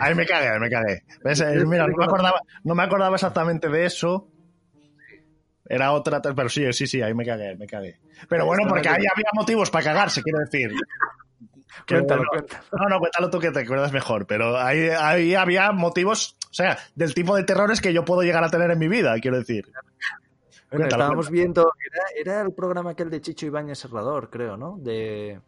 [0.00, 1.02] ahí me cagué, ahí me cagué.
[1.24, 1.40] ¿Ves?
[1.40, 4.28] Eh, Mira, no me, acordaba, no me acordaba exactamente de eso.
[5.68, 8.00] Era otra, pero sí, sí, sí, ahí me cagué, me cagué.
[8.28, 10.70] Pero bueno, porque ahí había motivos para cagarse, quiero decir.
[11.88, 12.64] Cuéntalo, bueno, cuéntalo.
[12.72, 16.76] No, no, cuéntalo tú que te acuerdas mejor, pero ahí, ahí había motivos, o sea,
[16.94, 19.70] del tipo de terrores que yo puedo llegar a tener en mi vida, quiero decir.
[20.70, 24.76] Bueno, estábamos viendo, era, era el programa aquel de Chicho Ibáñez Serrador, creo, ¿no?
[24.78, 25.40] De,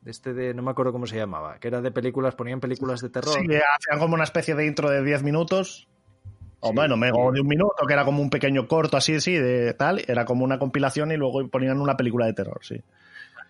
[0.00, 3.00] de este de, no me acuerdo cómo se llamaba, que era de películas, ponían películas
[3.00, 3.34] de terror.
[3.34, 5.88] Sí, hacían como una especie de intro de 10 minutos.
[6.64, 9.34] O Sí, bueno, o de un minuto, que era como un pequeño corto así, sí,
[9.34, 10.02] de tal.
[10.06, 12.82] Era como una compilación y luego ponían una película de terror, sí.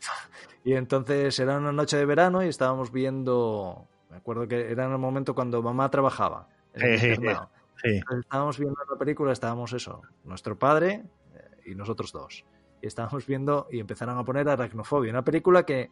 [0.65, 4.93] Y entonces era una noche de verano y estábamos viendo, me acuerdo que era en
[4.93, 6.47] el momento cuando mamá trabajaba.
[6.75, 7.37] en el
[7.83, 12.45] Sí, estábamos viendo la película, estábamos eso, nuestro padre eh, y nosotros dos.
[12.81, 15.91] Y estábamos viendo y empezaron a poner Aracnofobia, una película que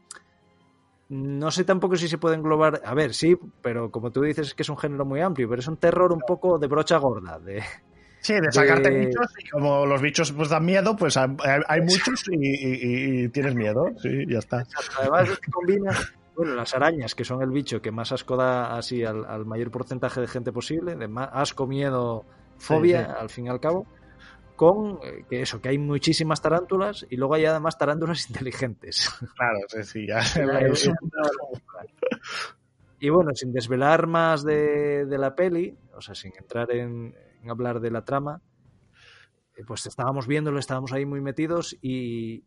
[1.08, 4.54] no sé tampoco si se puede englobar, a ver, sí, pero como tú dices es
[4.54, 7.38] que es un género muy amplio, pero es un terror un poco de brocha gorda,
[7.40, 7.62] de
[8.22, 11.34] Sí, de sacarte De- bichos y como los bichos pues dan miedo, pues hay,
[11.66, 14.64] hay muchos y, y- y tienes miedo, sí, ya está.
[14.98, 15.90] además combina,
[16.36, 19.70] bueno, las arañas, que son el bicho que más asco da así al, al mayor
[19.70, 22.24] porcentaje de gente posible, de más asco, miedo,
[22.58, 23.12] fobia, sí.
[23.18, 23.86] al fin y al cabo,
[24.56, 29.08] con eh, que eso, que hay muchísimas tarántulas y luego hay además tarántulas inteligentes.
[29.36, 30.20] Claro, sí, sí, ya.
[33.02, 37.50] Y bueno, sin desvelar más de, de la peli, o sea, sin entrar en, en
[37.50, 38.42] hablar de la trama,
[39.56, 42.44] eh, pues estábamos viéndolo, estábamos ahí muy metidos y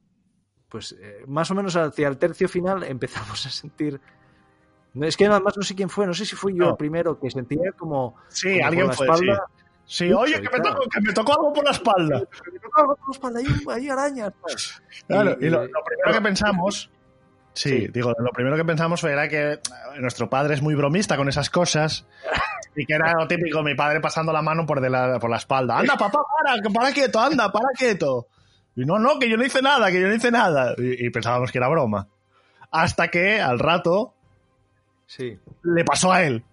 [0.73, 4.01] pues eh, más o menos hacia el tercio final empezamos a sentir...
[4.95, 6.69] No, es que además no sé quién fue, no sé si fui yo No.
[6.71, 8.15] el primero que sentía como...
[8.27, 9.43] Sí, como alguien la fue, espalda,
[9.85, 10.11] sí.
[10.13, 12.19] Oye, que me, tocó, que me tocó algo por la espalda.
[12.51, 14.33] "Me toca algo por la espalda, hay, hay arañas.
[14.41, 14.55] tal".
[15.07, 16.89] Claro, y, Y- lo, lo primero que pensamos,
[17.53, 17.87] sí, Sí.
[17.87, 19.59] digo, lo primero que pensamos era que eh,
[19.99, 22.05] nuestro padre es muy bromista con esas cosas
[22.75, 25.37] y que era lo típico, mi padre pasando la mano por, de la, por la
[25.37, 25.77] espalda.
[25.79, 28.27] Anda, papá, para, para quieto, anda, para quieto.
[28.75, 30.73] Y no, no, que yo no hice nada, que yo no hice nada.
[30.77, 32.07] Y, y pensábamos que era broma.
[32.71, 34.13] Hasta que al rato
[35.05, 35.37] Sí.
[35.63, 36.43] le pasó a él.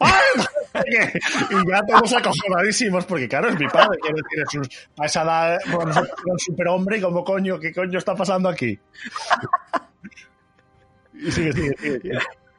[0.00, 5.22] Y ya todos acojonadísimos, porque claro, es mi padre, quiero decir, es un, a esa
[5.22, 5.92] edad, bueno,
[6.26, 8.78] un superhombre y como coño, ¿qué coño está pasando aquí?
[11.14, 12.18] Y sigue, sigue, sigue, sigue.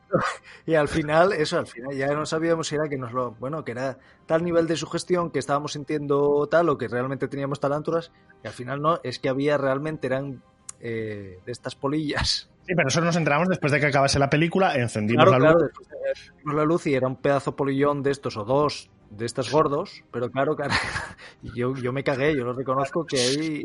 [0.66, 3.32] Y al final, eso, al final ya no sabíamos si era que nos lo.
[3.34, 7.60] Bueno, que era tal nivel de sugestión que estábamos sintiendo tal o que realmente teníamos
[7.60, 8.12] tarántulas.
[8.44, 10.42] Y al final no, es que había realmente, eran
[10.80, 12.50] eh, de estas polillas.
[12.66, 15.60] Sí, pero eso nos enteramos después de que acabase la película, encendimos Claro, la claro,
[15.60, 15.72] luz.
[15.88, 19.52] de- vimos la luz y era un pedazo polillón de estos o dos de estos
[19.52, 20.74] gordos, pero claro, claro
[21.56, 23.64] yo, yo me cagué, yo lo reconozco que ahí.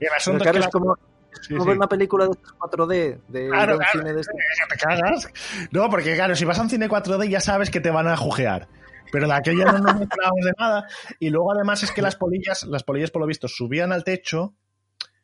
[0.00, 0.98] Y el asunto claro, es es que la- como,
[1.46, 1.68] sí, como sí.
[1.68, 3.92] ver una película de estas 4D, de, Claro, claro.
[3.92, 4.32] cine de este.
[4.68, 5.28] te cagas.
[5.70, 8.16] No, porque claro, si vas a un cine 4D ya sabes que te van a
[8.16, 8.68] jujear.
[9.12, 10.88] Pero de aquella no nos enterábamos de nada.
[11.20, 14.54] Y luego además es que las polillas, las polillas por lo visto subían al techo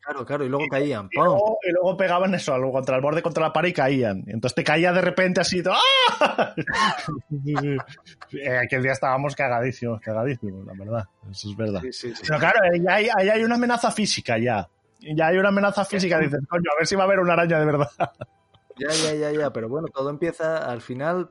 [0.03, 1.09] Claro, claro, y luego caían.
[1.13, 4.25] y luego, y luego pegaban eso, algo contra el borde, contra la pared y caían.
[4.27, 5.63] Entonces te caía de repente así.
[5.71, 6.55] ¡ah!
[7.29, 7.55] Sí,
[8.29, 8.39] sí.
[8.39, 11.05] Eh, aquel día estábamos cagadísimos, cagadísimos, la verdad.
[11.31, 11.81] Eso es verdad.
[11.83, 12.23] Sí, sí, sí.
[12.27, 14.67] Pero claro, hay, ahí hay una amenaza física ya.
[15.01, 16.19] Ya hay una amenaza física.
[16.19, 17.91] Dices, coño, a ver si va a haber una araña de verdad.
[18.77, 21.31] Ya, ya, ya, ya, pero bueno, todo empieza al final.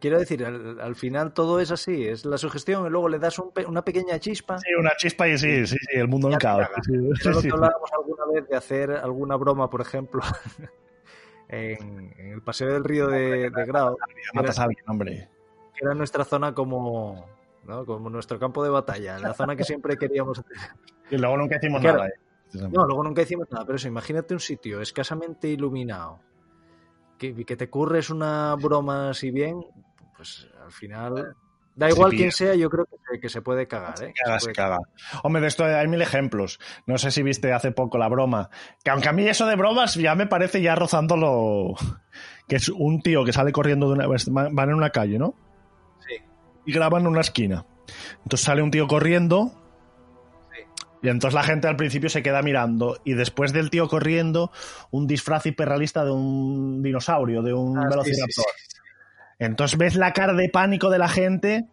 [0.00, 3.82] quiero decir, al, final todo es así, es la sugestión y luego le das una
[3.82, 4.58] pequeña chispa.
[4.58, 6.68] Sí, una chispa y sí, sí, sí, el mundo en caos.
[6.84, 10.20] Sí, hablábamos alguna vez de hacer alguna broma, por ejemplo,
[11.48, 13.96] en, el paseo del río de, de Grau.
[14.34, 15.28] Matas a alguien, hombre.
[15.74, 17.26] Que era nuestra zona como,
[17.64, 17.84] ¿no?
[17.84, 20.56] como nuestro campo de batalla, la zona que siempre queríamos hacer.
[21.10, 22.06] Y luego nunca hicimos nada.
[22.06, 22.12] ¿eh?
[22.54, 26.20] No, luego nunca hicimos nada, pero eso, imagínate un sitio escasamente iluminado,
[27.18, 29.64] que, que te curres una broma así bien,
[30.16, 31.36] pues al final
[31.78, 32.88] Da igual quién sea, yo creo
[33.22, 34.12] que se, puede cagar, ¿eh?
[34.40, 34.78] Se, caga,
[35.22, 36.58] Hombre, de esto hay mil ejemplos.
[36.86, 38.50] No sé si viste hace poco la broma.
[38.82, 41.76] Que aunque a mí eso de bromas ya me parece ya rozándolo.
[42.48, 44.06] Que es un tío que sale corriendo de una.
[44.50, 45.34] Van en una calle, ¿no?
[46.00, 46.16] Sí.
[46.66, 47.64] Y graban en una esquina.
[48.24, 49.52] Entonces sale un tío corriendo.
[51.02, 53.00] Y entonces la gente al principio se queda mirando.
[53.04, 54.50] Y después del tío corriendo,
[54.90, 58.46] un disfraz hiperrealista de un dinosaurio, de un ah, velociraptor.
[59.38, 61.66] Entonces ves la cara de pánico de la gente.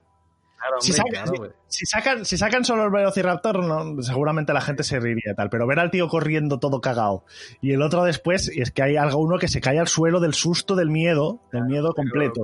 [0.80, 5.50] si, sacan, si, sacan, solo el Velociraptor, no, seguramente la gente se reiría y tal.
[5.50, 7.26] Pero ver al tío corriendo todo cagado
[7.62, 10.20] y el otro después, y es que hay algo uno que se cae al suelo
[10.20, 12.44] del susto, del miedo, del miedo completo.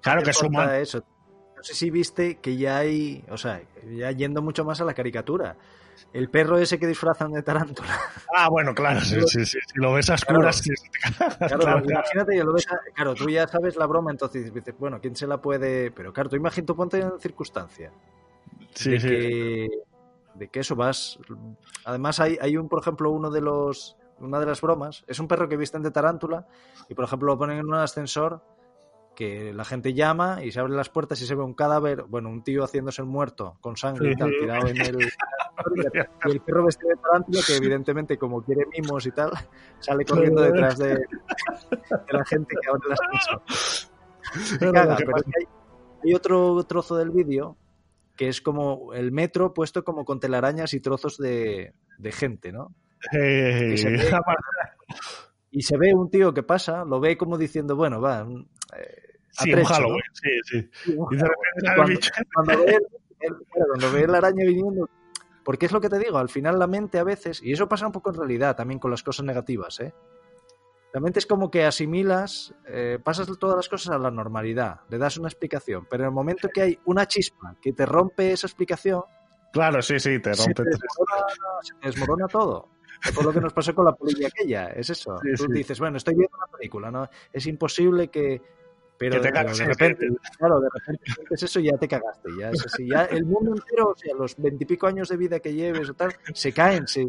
[0.00, 0.30] claro que
[0.80, 1.04] Eso.
[1.66, 5.56] Sé si viste que ya hay, o sea, ya yendo mucho más a la caricatura
[6.12, 7.88] el perro ese que disfrazan de tarántula.
[8.32, 9.58] Ah, bueno, claro, sí, sí, sí.
[9.66, 10.62] Si lo ves a oscuras,
[11.38, 15.16] claro, claro, imagínate, lo ves claro, tú ya sabes la broma, entonces dices, bueno, ¿quién
[15.16, 15.90] se la puede...?
[15.90, 17.90] Pero claro, tú imagínate, ponte en circunstancia.
[18.74, 19.08] Sí, de sí.
[19.08, 19.68] Que,
[20.34, 21.18] de que eso vas...
[21.84, 23.96] Además hay, hay un, por ejemplo, uno de los...
[24.20, 26.46] Una de las bromas, es un perro que visten de tarántula
[26.88, 28.40] y, por ejemplo, lo ponen en un ascensor
[29.16, 32.28] que la gente llama y se abren las puertas y se ve un cadáver, bueno,
[32.28, 34.98] un tío haciéndose el muerto con sangre y tal, tirado en el...
[36.26, 39.32] y el perro vestido de tarántula que evidentemente como quiere mimos y tal,
[39.80, 41.04] sale corriendo detrás de,
[42.10, 43.90] la gente que abre las cosas.
[44.60, 45.44] caga, pero hay,
[46.04, 47.56] hay otro trozo del vídeo
[48.16, 52.74] que es como el metro puesto como con telarañas y trozos de, de gente, ¿no?
[55.50, 58.26] y se ve un tío que pasa, lo ve como diciendo, bueno, va,
[58.76, 60.70] eh, Sí, un Halloween, sí, sí.
[60.86, 62.78] Y de repente cuando, ve,
[63.20, 64.88] el, cuando ve la araña viniendo.
[65.44, 67.86] Porque es lo que te digo, al final la mente a veces, y eso pasa
[67.86, 69.94] un poco en realidad también con las cosas negativas, ¿eh?
[70.92, 74.98] La mente es como que asimilas, eh, pasas todas las cosas a la normalidad, le
[74.98, 78.46] das una explicación, pero en el momento que hay una chispa que te rompe esa
[78.46, 79.02] explicación.
[79.52, 80.44] Claro, sí, sí, te rompe.
[80.46, 81.26] Se te desmorona,
[81.60, 82.68] se te desmorona todo.
[83.04, 85.18] Es por lo que nos pasó con la polilla aquella, es eso.
[85.22, 85.52] Sí, Tú sí.
[85.52, 87.08] dices, bueno, estoy viendo una película, ¿no?
[87.30, 88.40] Es imposible que
[88.98, 92.30] pero de, repente, claro, de repente es eso ya te cagaste.
[92.40, 95.52] Ya, es así, ya el mundo entero, o sea, los veintipico años de vida que
[95.52, 97.06] lleves o tal, se caen, se,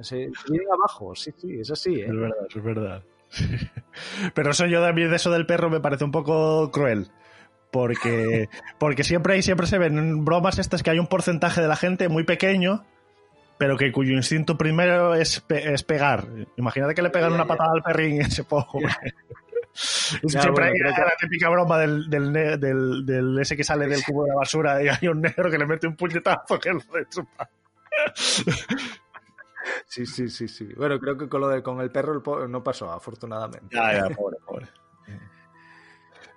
[0.00, 1.14] se, vienen abajo.
[1.14, 2.00] Sí, sí, es así.
[2.00, 2.06] ¿eh?
[2.06, 3.02] Es verdad, es verdad.
[4.34, 7.08] Pero eso yo también de eso del perro me parece un poco cruel.
[7.72, 11.76] Porque, porque siempre hay, siempre se ven bromas estas que hay un porcentaje de la
[11.76, 12.84] gente muy pequeño,
[13.56, 16.26] pero que cuyo instinto primero es, es pegar.
[16.58, 18.78] Imagínate que le pegan una patada al perrín ese poco.
[20.26, 24.30] Siempre hay la típica broma del, del, del, del, ese que sale del cubo de
[24.30, 26.80] la basura y hay un negro que le mete un puñetazo que lo
[27.10, 27.48] chupa.
[29.86, 30.64] Sí, sí, sí, sí.
[30.76, 33.74] Bueno, creo que con lo de con el perro el no pasó, afortunadamente.
[33.74, 34.66] Ya, ya, pobre, pobre.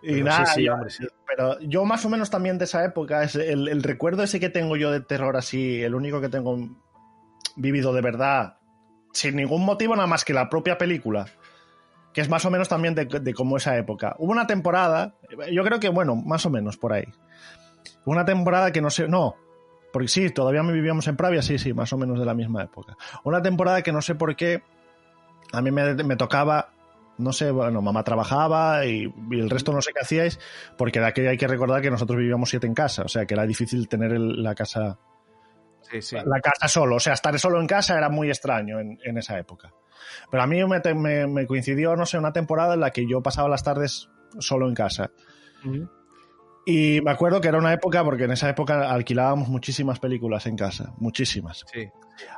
[0.02, 1.08] Y pero nada, sí, sí, hombre, sí.
[1.26, 4.50] pero yo más o menos también de esa época, es el, el, recuerdo ese que
[4.50, 6.60] tengo yo de terror así, el único que tengo
[7.56, 8.60] vivido de verdad,
[9.14, 11.26] sin ningún motivo nada más que la propia película,
[12.16, 14.16] que es más o menos también de, como esa época.
[14.20, 15.16] Hubo una temporada,
[15.52, 17.04] yo creo que, bueno, más o menos por ahí.
[18.06, 19.36] Una temporada que no sé, no,
[19.92, 22.96] porque sí, todavía vivíamos en Pravia, sí, sí, más o menos de la misma época.
[23.26, 24.64] Una temporada que no sé por qué,
[25.52, 26.70] a mí me, tocaba,
[27.18, 30.40] no sé, bueno, mamá trabajaba y, el resto no sé qué hacíais,
[30.78, 33.34] porque de aquella hay que recordar que nosotros vivíamos siete en casa, o sea que
[33.34, 34.98] era difícil tener la casa...
[35.90, 36.18] Sí, sí.
[36.26, 39.38] La casa solo, o sea, estar solo en casa era muy extraño en, en esa
[39.38, 39.74] época.
[40.30, 43.22] Pero a mí me, me, me, coincidió, no sé, una temporada en la que yo
[43.22, 45.12] pasaba las tardes solo en casa.
[45.64, 45.90] Uh -huh.
[46.66, 50.56] Y me acuerdo que era una época, porque en esa época alquilábamos muchísimas películas en
[50.56, 51.64] casa, muchísimas.
[51.72, 51.88] Sí.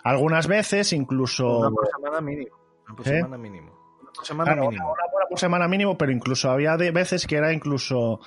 [0.04, 1.60] Algunas veces incluso...
[1.60, 2.58] Una por semana mínimo.
[2.86, 3.12] Una por ¿Eh?
[3.12, 3.72] semana mínimo.
[4.02, 4.92] Una por semana claro, mínimo.
[4.92, 8.20] Una, una, por semana mínimo, pero incluso había de veces que era incluso...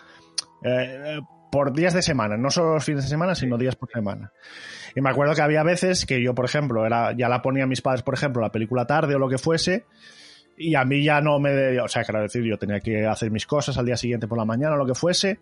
[0.63, 4.33] Eh, por días de semana, no solo los fines de semana, sino días por semana.
[4.95, 7.67] Y me acuerdo que había veces que yo, por ejemplo, era, ya la ponía a
[7.67, 9.85] mis padres, por ejemplo, la película tarde o lo que fuese,
[10.57, 11.81] y a mí ya no me.
[11.81, 14.45] O sea, quiero decir, yo tenía que hacer mis cosas al día siguiente por la
[14.45, 15.41] mañana o lo que fuese,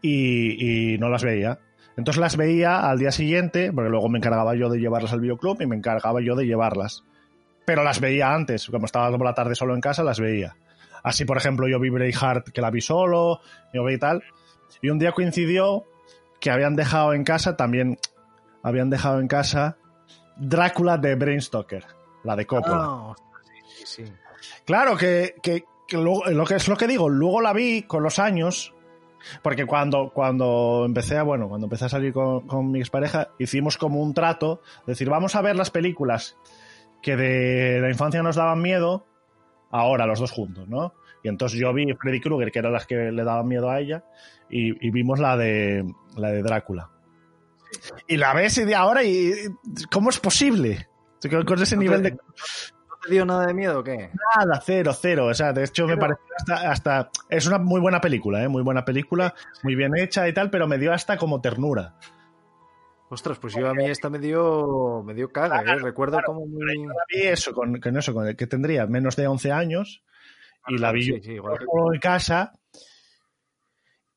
[0.00, 1.58] y, y no las veía.
[1.96, 5.60] Entonces las veía al día siguiente, porque luego me encargaba yo de llevarlas al videoclub
[5.60, 7.04] y me encargaba yo de llevarlas.
[7.64, 10.56] Pero las veía antes, como estaba por la tarde solo en casa, las veía.
[11.02, 13.40] Así, por ejemplo, yo vi Braveheart, que la vi solo,
[13.72, 14.22] yo vi tal.
[14.82, 15.84] Y un día coincidió
[16.40, 17.98] que habían dejado en casa también,
[18.62, 19.76] habían dejado en casa
[20.36, 21.84] Drácula de Brain Stoker,
[22.22, 22.78] la de Coppola.
[22.80, 24.12] Ah, sí, sí, sí.
[24.64, 28.74] Claro que, que, lo que es lo que digo, luego la vi con los años,
[29.42, 33.78] porque cuando, cuando empecé a, bueno, cuando empecé a salir con, con mi expareja, hicimos
[33.78, 36.36] como un trato, decir, vamos a ver las películas
[37.02, 39.06] que de la infancia nos daban miedo,
[39.70, 40.94] ahora los dos juntos, ¿no?
[41.24, 44.04] Y entonces yo vi Freddy Krueger, que eran las que le daban miedo a ella,
[44.48, 45.84] y, y vimos la de
[46.16, 46.90] la de Drácula.
[48.06, 49.32] Y la ves y de ahora y
[49.90, 50.86] ¿cómo es posible?
[51.28, 52.18] Con con ese ¿No te- nivel de ¿No
[53.02, 54.10] te dio nada de miedo o qué?
[54.36, 55.26] Nada, cero, cero.
[55.26, 57.10] O sea, de hecho me pareció hasta, hasta...
[57.28, 58.48] Es una muy buena película, ¿eh?
[58.48, 61.96] Muy buena película, muy bien hecha y tal, pero me dio hasta como ternura.
[63.10, 65.78] Ostras, pues yo a mí esta me dio, me dio caga, ¿eh?
[65.78, 66.86] Recuerdo como muy...
[66.86, 70.02] La vi eso, con, con eso, con el que tendría menos de 11 años,
[70.68, 71.20] y la vi Sí,
[72.00, 72.52] casa,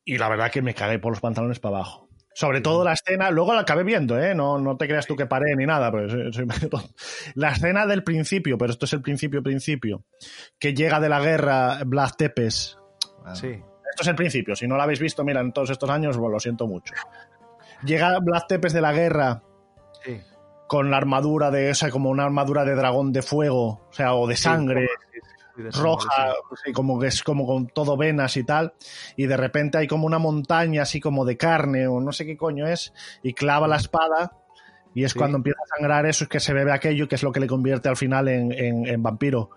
[0.06, 2.08] y la verdad que me cagué por los pantalones para abajo.
[2.34, 4.36] Sobre todo la escena, luego la acabé viendo, ¿eh?
[4.36, 6.48] No, no te creas tú que paré ni nada, pero soy- soy.
[7.36, 10.06] La escena del principio, pero esto es el principio, principio,
[10.60, 12.78] que llega de la guerra Blas Tepes.
[13.34, 13.48] Sí.
[13.48, 14.56] Esto es el principio.
[14.56, 16.94] Si no lo habéis visto, mira, en todos estos años, bueno, lo siento mucho.
[17.84, 19.42] Llega Blas Tepes de la guerra
[20.06, 20.20] Sí.
[20.68, 24.28] con la armadura de esa, como una armadura de dragón de fuego, o sea, o
[24.28, 25.07] de sangre Sí, de sangre,
[25.74, 26.56] roja, sí.
[26.66, 28.74] sí, como que es como con todo venas y tal,
[29.16, 32.38] y de repente hay como una montaña así como de carne o no sé qué
[32.38, 32.94] coño es,
[33.24, 34.34] y clava la espada.
[34.94, 35.20] Y es Sí.
[35.20, 37.46] cuando empieza a sangrar eso, es que se bebe aquello, que es lo que le
[37.48, 39.52] convierte al final en, en- en vampiro.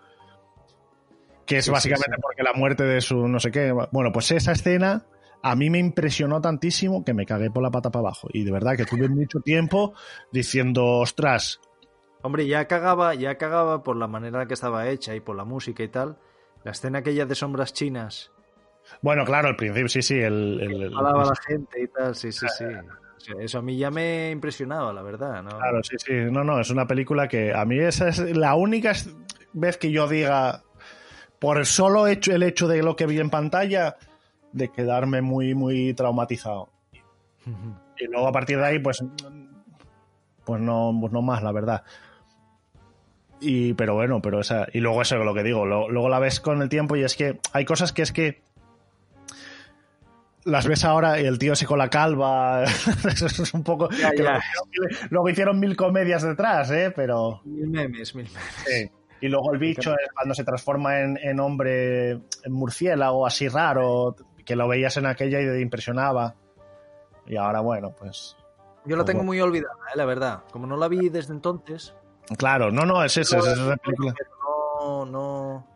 [1.47, 2.21] Que es sí, básicamente sí.
[2.23, 3.73] porque la muerte de su no sé qué.
[3.91, 5.07] Bueno, pues esa escena
[5.43, 8.29] a mí me impresionó tantísimo que me cagué por la pata para abajo.
[8.33, 9.95] Y de verdad que tuve mucho tiempo
[10.31, 11.61] diciendo, ostras,
[12.23, 15.45] Hombre, ya cagaba, ya cagaba por la manera en que estaba hecha y por la
[15.45, 16.19] música y tal.
[16.65, 18.31] La escena aquella de sombras chinas,
[19.03, 22.47] bueno, claro, al principio sí, sí, el, el- a la gente y tal, sí, sí,
[22.59, 22.65] sí.
[22.65, 25.51] O sea, eso a mí ya me impresionaba, la verdad, ¿no?
[25.51, 26.13] Claro, sí, sí.
[26.31, 28.93] No, no, es una película que a mí esa es la única
[29.53, 30.63] vez que yo diga,
[31.39, 33.97] por el solo hecho, el hecho de lo que vi en pantalla,
[34.53, 36.71] de quedarme muy, muy traumatizado.
[37.99, 39.05] Y luego a partir de ahí, pues,
[40.45, 41.85] pues no, pues no más, la verdad.
[43.41, 46.19] Y, pero bueno, pero esa, y luego eso es lo que digo, lo- luego la
[46.19, 48.43] ves con el tiempo y es que hay cosas que es que
[50.45, 52.65] las ves ahora y el tío así con la calva,
[53.09, 53.89] eso es un poco...
[53.91, 54.33] Ya, que ya.
[54.33, 54.41] Luego,
[54.89, 56.93] hicieron, luego hicieron mil comedias detrás, ¿eh?
[56.95, 57.41] Pero...
[57.45, 58.43] Mil memes, mil memes.
[58.67, 58.91] sí.
[59.23, 64.17] Y luego el bicho es cuando se transforma en, en hombre, en murciélago así raro,
[64.47, 66.37] que lo veías en aquella y te impresionaba.
[67.27, 68.35] Y ahora, bueno, pues...
[68.87, 69.97] Yo la Pues tengo muy olvidada, ¿eh?
[69.97, 70.41] la verdad.
[70.51, 71.95] Como no la vi desde entonces,
[72.39, 74.15] Claro, no, no, es esa, es esa película.
[74.81, 75.67] no, no,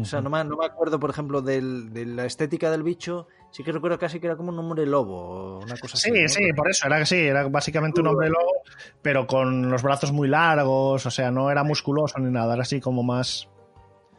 [0.00, 3.26] o sea, no me, no me acuerdo, por ejemplo, del- de la estética del bicho.
[3.50, 6.10] Sí que recuerdo casi que era como un hombre lobo o una cosa así.
[6.10, 8.52] Sí, sí, por eso, era sí, era básicamente un hombre lobo,
[9.00, 12.78] pero con los brazos muy largos, o sea, no era musculoso ni nada, era así
[12.80, 13.48] como más...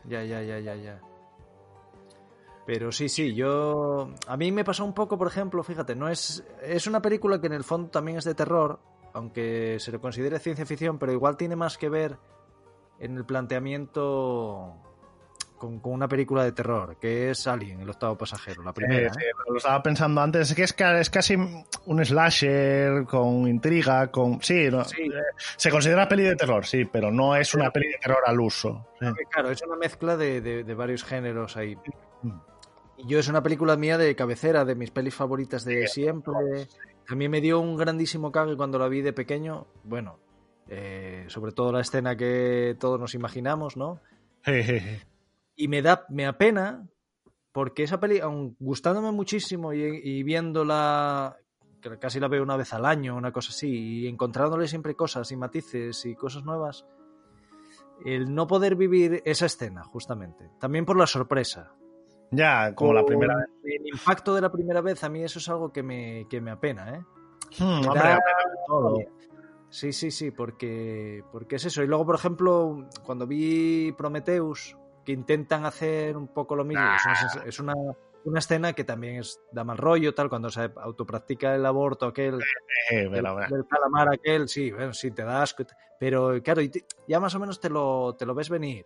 [0.06, 1.00] Ya, ya, ya, ya, ya.
[2.66, 4.10] Pero sí, sí, yo...
[4.28, 6.44] A mí me pasó un poco, por ejemplo, fíjate, no es...
[6.64, 8.80] Es una película que en el fondo también es de terror,
[9.14, 12.18] aunque se le considere ciencia ficción, pero igual tiene más que ver
[13.00, 14.76] en el planteamiento
[15.58, 19.08] con, con una película de terror, que es Alien, el octavo pasajero, la primera.
[19.08, 19.32] Eh, sí, ¿eh?
[19.50, 24.42] lo estaba pensando antes, es que es, es casi un slasher con intriga, con...
[24.42, 25.02] Sí, no, Sí.
[25.04, 25.10] eh,
[25.58, 28.88] se considera peli de terror, sí, pero no es una peli de terror al uso.
[29.32, 31.76] Claro, es una mezcla de, de- de varios géneros ahí.
[32.22, 32.32] Mm.
[32.98, 36.34] Y yo es una película mía de cabecera, de mis pelis favoritas de siempre.
[37.10, 39.66] A mí me dio un grandísimo cague cuando la vi de pequeño.
[39.84, 40.20] Bueno,
[40.68, 44.00] eh, sobre todo la escena que todos nos imaginamos, ¿no?
[45.56, 46.88] Y me da, me apena
[47.52, 51.36] porque esa peli, aun gustándome muchísimo y, y viéndola,
[52.00, 55.36] casi la veo una vez al año, una cosa así, y encontrándole siempre cosas y
[55.36, 56.86] matices y cosas nuevas,
[58.06, 60.52] el no poder vivir esa escena, justamente.
[60.60, 61.74] También por la sorpresa.
[62.32, 63.46] Ya, como la primera vez.
[63.64, 66.52] El impacto de la primera vez, a mí eso es algo que me, que me
[66.52, 67.04] apena, ¿eh?
[67.60, 68.98] Hmm, Me hombre, da- apena de todo.
[69.72, 71.84] Sí, sí, sí, porque, porque es eso.
[71.84, 74.76] Y luego, por ejemplo, cuando vi Prometheus,
[75.06, 77.06] que intentan hacer un poco lo mismo, es
[77.36, 77.74] una, es una,
[78.26, 82.40] una escena que también es, da mal rollo, tal, cuando se autopractica el aborto, aquel,
[82.92, 83.56] Eh, pero, bueno.
[83.56, 85.64] del calamar aquel, sí, bueno, sí, te da asco.
[86.00, 88.86] Pero claro, y te- ya más o menos te lo, te lo ves venir.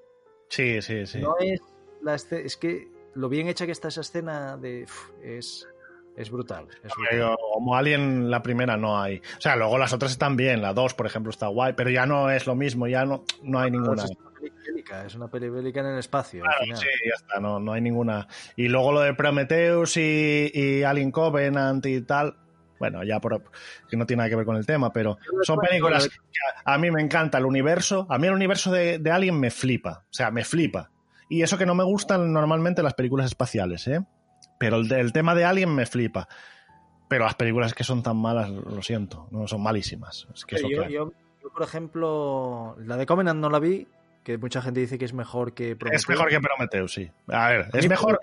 [0.49, 1.19] Sí, sí, sí.
[1.21, 1.61] No es
[2.01, 4.85] la esce- es que lo bien hecha que está esa escena de
[5.23, 5.67] es,
[6.15, 6.67] es brutal.
[6.83, 7.35] es brutal.
[7.53, 9.17] Como Alien, la primera no hay.
[9.17, 10.61] O sea, luego las otras están bien.
[10.61, 13.59] La 2, por ejemplo, está guay, pero ya no es lo mismo, ya no, no
[13.59, 14.03] hay ninguna.
[14.03, 16.41] Es una peli bélica, es una peli bélica en el espacio.
[16.41, 16.77] Claro, al final.
[16.79, 18.27] sí, ya está, no, no hay ninguna.
[18.55, 22.37] Y luego lo de Prometheus y, y Alien Covenant y tal.
[22.79, 23.43] Bueno, ya por,
[23.89, 26.17] que no tiene nada que ver con el tema, pero son películas que
[26.65, 28.05] a mí me encanta el universo.
[28.09, 30.03] A mí el universo de, de Alien me flipa.
[30.03, 30.91] O sea, me flipa.
[31.29, 34.01] Y eso que no me gustan normalmente las películas espaciales, ¿eh?
[34.59, 36.27] Pero el, el tema de Alien me flipa.
[37.07, 40.27] Pero las películas que son tan malas, lo siento, no son malísimas.
[40.33, 41.11] Es que es lo yo, que yo-
[41.41, 43.87] yo, por ejemplo, la de Covenant no la vi,
[44.23, 46.09] que mucha gente dice que es mejor que Es Prometheus.
[46.09, 47.11] mejor que Prometheus, sí.
[47.27, 48.19] A ver, es mejor.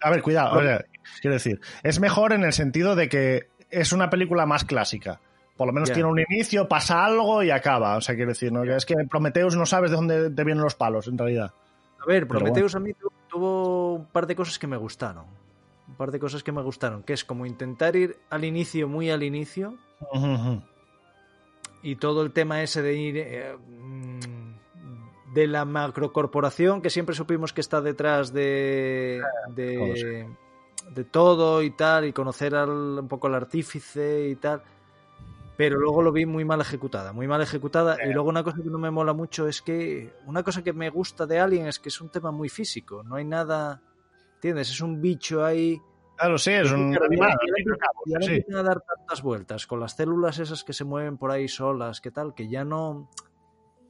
[0.00, 0.54] A ver, cuidado.
[0.58, 0.86] a ver,
[1.20, 5.20] quiero decir, es mejor en el sentido de que es una película más clásica.
[5.56, 7.96] Por lo menos tiene un inicio, pasa algo y acaba.
[7.96, 8.62] O sea, quiero decir, ¿no?
[8.62, 11.52] Que es que Prometheus no sabes de dónde te vienen los palos, en realidad.
[12.02, 15.24] A ver, Prometheus a mí tu- tuvo un par de cosas que me gustaron.
[15.88, 19.10] Un par de cosas que me gustaron, que es como intentar ir al inicio, muy
[19.10, 19.76] al inicio,
[21.82, 27.52] y todo el tema ese de ir eh, mm, de la macrocorporación que siempre supimos
[27.52, 29.22] que está detrás de,
[29.54, 30.26] de,
[30.94, 34.62] de todo y tal, y conocer al, un poco al artífice y tal.
[35.56, 37.96] Pero luego lo vi muy mal ejecutada, muy mal ejecutada.
[38.04, 40.88] Y luego una cosa que no me mola mucho es que una cosa que me
[40.90, 43.02] gusta de Alien es que es un tema muy físico.
[43.02, 43.82] No hay nada,
[44.34, 44.70] ¿entiendes?
[44.70, 45.80] Es un bicho ahí.
[46.16, 47.36] Claro, sí, es un animal.
[48.06, 48.44] y ahora sí.
[48.54, 52.10] a dar tantas vueltas con las células esas que se mueven por ahí solas, que
[52.10, 53.10] tal, que ya no.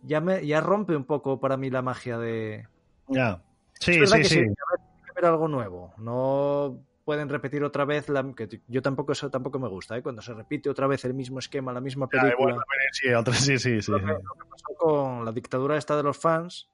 [0.03, 2.67] Ya, me, ya rompe un poco para mí la magia de.
[3.07, 3.41] Ya.
[3.75, 4.35] Sí, es verdad sí, que sí.
[4.35, 5.93] tiene que haber algo nuevo.
[5.99, 8.23] No pueden repetir otra vez la.
[8.35, 10.03] Que yo tampoco eso tampoco me gusta, ¿eh?
[10.03, 12.51] Cuando se repite otra vez el mismo esquema, la misma Ya, película.
[12.53, 13.91] igual, sí, otra- sí, sí, sí.
[13.93, 16.69] lo, que, lo que pasó con la dictadura esta de los fans,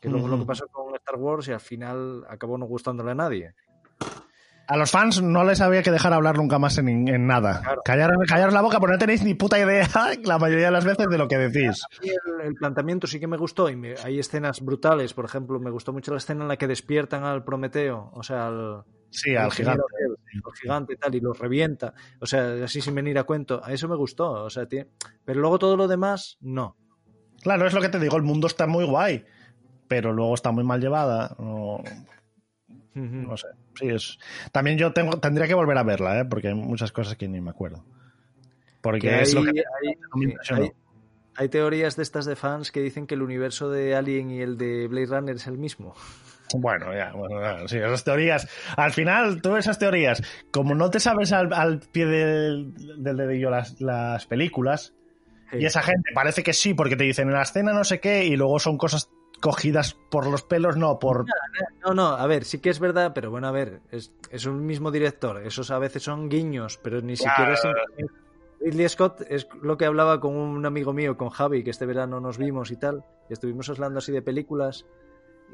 [0.00, 3.14] que luego lo que pasó con Star Wars y al final acabó no gustándole a
[3.14, 3.54] nadie.
[4.70, 7.62] A los fans no les había que dejar hablar nunca más en, en nada.
[7.62, 7.80] Claro.
[7.82, 9.88] Callaros, callaros la boca porque no tenéis ni puta idea
[10.24, 11.82] la mayoría de las veces de lo que decís.
[12.02, 15.14] El, el planteamiento sí que me gustó y me- hay escenas brutales.
[15.14, 18.48] Por ejemplo, me gustó mucho la escena en la que despiertan al Prometeo, o sea,
[18.48, 19.82] al, Sí, al gigante.
[20.44, 21.94] al gigante y tal, y los revienta.
[22.20, 23.60] O sea, así sin venir a cuento.
[23.64, 24.30] A eso me gustó.
[24.44, 24.88] O sea, tiene-
[25.24, 26.76] pero luego todo lo demás, no.
[27.42, 29.24] Claro, es lo que te digo, el mundo está muy guay,
[29.86, 31.34] pero luego está muy mal llevada.
[31.38, 31.82] No,
[32.94, 33.46] no sé.
[33.76, 34.18] Sí, es...
[34.52, 36.24] También yo tengo, tendría que volver a verla, ¿eh?
[36.24, 37.84] porque hay muchas cosas que ni me acuerdo.
[38.80, 40.62] Porque Que es lo que hay- no me sí, impresionó.
[40.64, 40.72] hay-
[41.36, 44.58] hay teorías de estas de fans que dicen que el universo de Alien y el
[44.58, 45.94] de Blade Runner es el mismo.
[46.54, 48.48] Bueno, ya, bueno, ya, sí, esas teorías.
[48.76, 52.72] Al final, todas esas teorías, como no te sabes al, al pie del,
[53.02, 54.94] del dedillo las, las películas,
[55.52, 58.24] y esa gente parece que sí, porque te dicen en la escena no sé qué,
[58.24, 61.24] y luego son cosas cogidas por los pelos, no, por...
[61.84, 64.66] No, no, a ver, sí que es verdad, pero bueno, a ver, es, es un
[64.66, 65.44] mismo director.
[65.46, 67.62] Esos a veces son guiños, pero ni siquiera es.
[68.60, 72.20] Ridley Scott es lo que hablaba con un amigo mío, con Javi, que este verano
[72.20, 73.04] nos vimos y tal.
[73.30, 74.84] Y estuvimos hablando así de películas.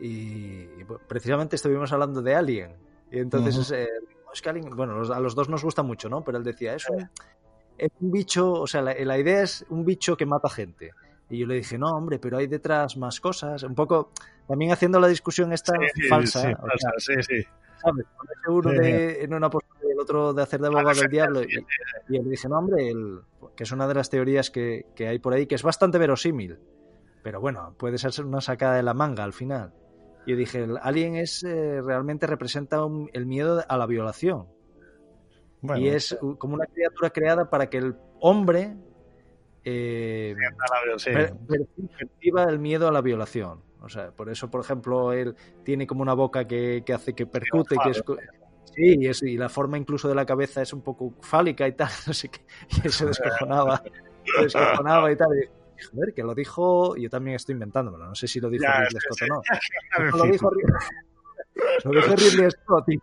[0.01, 2.76] Y, y, pues, precisamente estuvimos hablando de Alien.
[3.11, 3.88] Y entonces eh,
[4.32, 6.22] es que Alien, bueno, a los dos nos gusta mucho, ¿no?
[6.24, 7.09] Pero él decía, es un,
[7.78, 10.90] es un bicho, o sea, la, la idea es un bicho que mata gente.
[11.30, 13.62] Y yo le dije, no, hombre, pero hay detrás más cosas.
[13.62, 14.11] Un poco,
[14.47, 16.40] también haciendo la discusión esta Sí, falsa.
[16.42, 17.42] sí, o sea, falsa, sí, sí.
[17.80, 18.07] ¿sabes?
[18.16, 18.76] Ponerse uno Sí.
[18.78, 21.40] de, en una postura y el otro de hacer de abogado del diablo.
[21.42, 23.20] sí, Y, y yo le dije, no, hombre, el-
[23.57, 26.59] que es una de las teorías que, que hay por ahí, que es bastante verosímil.
[27.22, 29.72] Pero bueno, puede ser una sacada de la manga al final.
[30.27, 34.47] Yo dije, el Alien es eh, realmente representa un- el miedo a la violación.
[35.61, 38.75] Bueno, y es uh, como una criatura creada para que el hombre
[39.64, 40.35] eh,
[40.99, 41.11] sí.
[41.99, 43.62] perciba el miedo a la violación.
[43.81, 47.27] O sea, por eso, por ejemplo, él tiene como una boca que, que hace que
[47.27, 48.03] percute, que es,
[48.75, 51.72] sí, y, es- y la forma incluso de la cabeza es un poco fálica y
[51.72, 52.41] tal, no sé qué,
[52.85, 53.83] y se descojonaba,
[54.37, 55.29] se descojonaba y tal.
[55.39, 58.81] Y, joder, que lo dijo, yo también estoy inventándomelo, no sé si lo dijo Ya,
[58.81, 59.25] Ridley Scott sí.
[59.25, 59.43] o no.
[60.18, 60.51] Lo dijo,
[61.85, 62.95] lo dijo Ridley Scott y,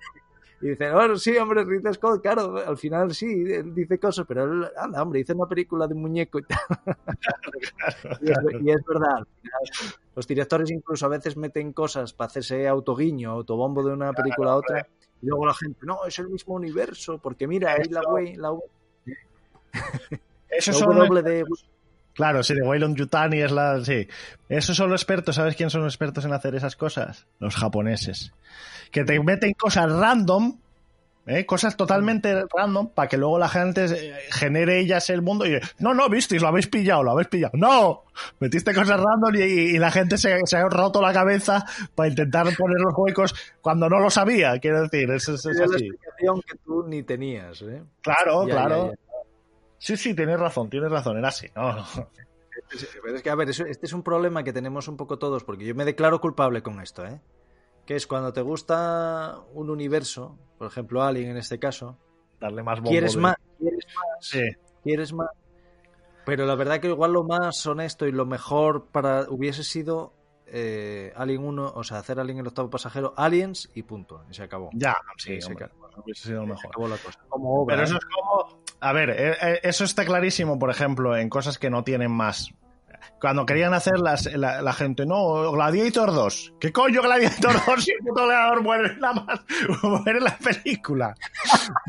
[0.61, 4.43] y dice, bueno, sí, hombre, Ridley Scott, claro, al final sí, él dice cosas, pero
[4.43, 6.59] él, anda, hombre, hizo una película de un muñeco y tal.
[8.21, 12.27] Y es, y es verdad, al final, los directores incluso a veces meten cosas para
[12.27, 14.87] hacerse autoguiño, autobombo de una película a otra,
[15.21, 18.51] y luego la gente, no, es el mismo universo, porque mira, ahí la güey, la,
[20.49, 21.45] Esos la son doble de...
[22.13, 23.83] Claro, sí, de Waylon Yutani es la.
[23.83, 24.07] Sí.
[24.49, 25.35] Esos son los expertos.
[25.35, 27.25] ¿Sabes quién son los expertos en hacer esas cosas?
[27.39, 28.33] Los japoneses.
[28.91, 30.57] Que te meten cosas random,
[31.25, 31.45] ¿eh?
[31.45, 35.57] cosas totalmente random, para que luego la gente eh, genere ellas el mundo y.
[35.79, 37.53] No, no, visteis, lo habéis pillado, lo habéis pillado.
[37.57, 38.03] ¡No!
[38.41, 42.43] Metiste cosas random y, y la gente se, se ha roto la cabeza para intentar
[42.57, 44.59] poner los huecos cuando no lo sabía.
[44.59, 45.61] Quiero decir, eso, es- así.
[45.61, 47.81] explicación que tú ni tenías, ¿eh?
[48.01, 48.87] Claro, Ya, claro.
[48.87, 49.10] ya, ya.
[49.83, 51.47] Sí, sí, tienes razón, tienes razón, era así.
[51.55, 51.85] No, no.
[53.15, 55.73] Es que, a ver, este es un problema que tenemos un poco todos, porque yo
[55.73, 57.19] me declaro culpable con esto, ¿eh?
[57.87, 61.97] Que es cuando te gusta un universo, por ejemplo, Alien en este caso,
[62.39, 64.43] darle más bombo quieres de- más, quieres más, Sí.
[64.83, 65.29] quieres más.
[66.25, 70.13] Pero la verdad que igual lo más honesto y lo mejor para hubiese sido
[70.53, 74.43] eh, Alien 1, o sea, hacer Alien el octavo pasajero, Aliens y punto, y se
[74.43, 74.69] acabó.
[74.73, 75.71] Ya, sí, pues
[76.03, 76.65] hubiese sido Se mejor.
[76.67, 77.19] acabó la cosa.
[77.29, 77.99] Como obra, Pero eso ¿eh?
[77.99, 78.61] es como.
[78.79, 82.51] A ver, eh, eh, eso está clarísimo, por ejemplo, en cosas que no tienen más.
[83.19, 86.53] Cuando querían hacer las, la, la gente, no, Gladiator 2.
[86.59, 89.39] ¿Qué coño Gladiator 2 si el puto gladiador muere nada más?
[89.83, 91.15] Muere en la película.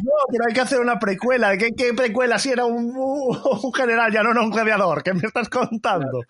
[0.03, 1.57] No, pero hay que hacer una precuela.
[1.57, 5.03] ¿Qué, qué precuela si era un, un general, ya no, no un gladiador?
[5.03, 6.21] ¿Qué me estás contando?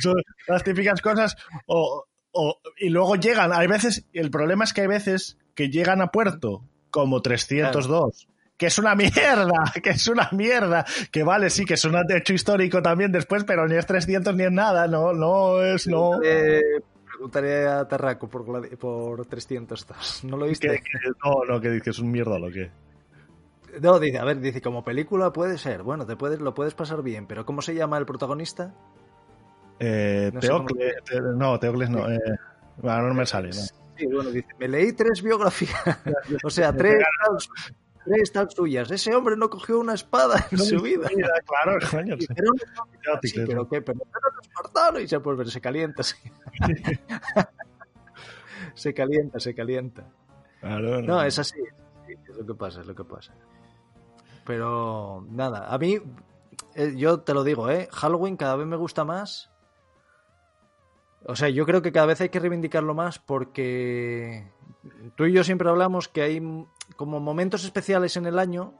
[0.00, 0.14] Son
[0.48, 1.36] las típicas cosas.
[1.66, 6.00] O, o- y luego llegan, hay veces, el problema es que hay veces que llegan
[6.00, 11.64] a puerto, como 302, que es una mierda, que es una mierda, que vale, sí,
[11.64, 15.12] que es un hecho histórico también después, pero ni es 300 ni es nada, no,
[15.12, 16.22] no es, no.
[16.22, 16.60] Eh,
[17.10, 18.44] preguntaré a Terraco por,
[18.78, 20.24] por 302.
[20.24, 20.80] ¿No lo viste?
[21.24, 22.70] no, no, que dices, es un mierda lo que.
[23.80, 25.82] No, dice, a ver, dice, como película puede ser.
[25.82, 28.74] Bueno, te puedes, lo puedes pasar bien, pero ¿cómo se llama el protagonista?
[29.78, 32.18] Eh, No Teocles, te- no, Teocles no, eh,
[32.76, 33.81] bueno, no me sale, ¿no?
[34.08, 35.72] Sí, bueno, dice, me leí tres biografías.
[36.44, 37.02] o sea, tres
[38.04, 38.90] tres tal suyas.
[38.90, 41.08] Ese hombre no cogió una espada en su vida.
[41.08, 42.26] Claro, coño, sí.
[42.26, 42.58] Dice, "Era un-
[43.22, 44.00] Sí, Teocles, pero qué, pero
[44.42, 46.02] espartano y se vuelve, se calienta.
[46.02, 46.16] Se,
[48.74, 50.04] se calienta, se calienta.
[50.60, 51.58] claro, No, es así.
[52.06, 53.32] sí, es lo que pasa, es lo que pasa.
[54.44, 56.00] Pero nada, a mí,
[56.74, 57.88] eh, yo te lo digo, ¿eh?
[57.92, 59.50] Halloween cada vez me gusta más.
[61.26, 64.50] O sea, yo creo que cada vez hay que reivindicarlo más porque
[65.16, 66.66] tú y yo siempre hablamos que hay
[66.96, 68.74] como momentos especiales en el año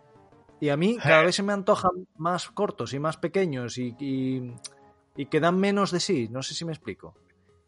[0.61, 1.27] y a mí cada Eh.
[1.27, 4.55] vez se me antojan más cortos y más pequeños y, y,
[5.17, 6.29] y que dan menos de sí.
[6.31, 7.15] No sé si me explico.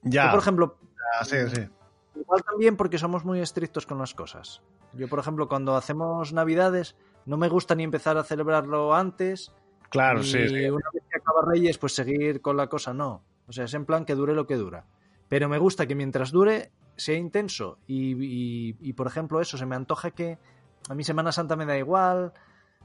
[0.02, 0.78] Ya, Yo, por ejemplo,
[1.20, 1.68] ya, sí, sí.
[2.16, 4.60] Igual también porque somos muy estrictos con las cosas.
[4.92, 6.96] Yo, por ejemplo, cuando hacemos Navidades,
[7.26, 9.52] no me gusta ni empezar a celebrarlo antes.
[9.90, 10.68] Claro, sí, sí.
[10.68, 13.22] una vez que acaba Reyes, pues seguir con la cosa, no.
[13.46, 14.84] O sea, es en plan que dure lo que dura.
[15.28, 17.78] Pero me gusta que mientras dure sea intenso.
[17.86, 20.38] Y, y- y, por ejemplo, eso, se me antoja que
[20.88, 22.32] a mí Semana Santa me da igual.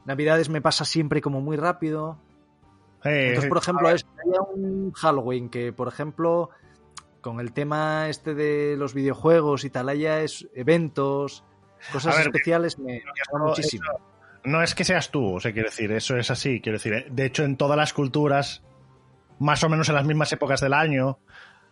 [0.05, 2.17] Navidades me pasa siempre como muy rápido.
[3.03, 6.49] Eh, Entonces, por ejemplo, es haya un Halloween que, por ejemplo,
[7.21, 11.43] con el tema este de los videojuegos y tal, haya es- eventos,
[11.93, 13.83] cosas ver, especiales, me gusta muchísimo.
[14.45, 17.05] no es que seas tú, o sea, quiero decir, eso es así, quiero decir, eh,
[17.11, 18.63] de hecho en todas las culturas,
[19.39, 21.19] más o menos en las mismas épocas del año,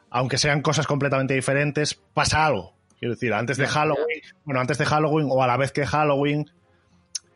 [0.09, 2.74] aunque sean cosas completamente diferentes, pasa algo.
[2.99, 6.49] Quiero decir, antes de Halloween, bueno, antes de Halloween o a la vez que Halloween,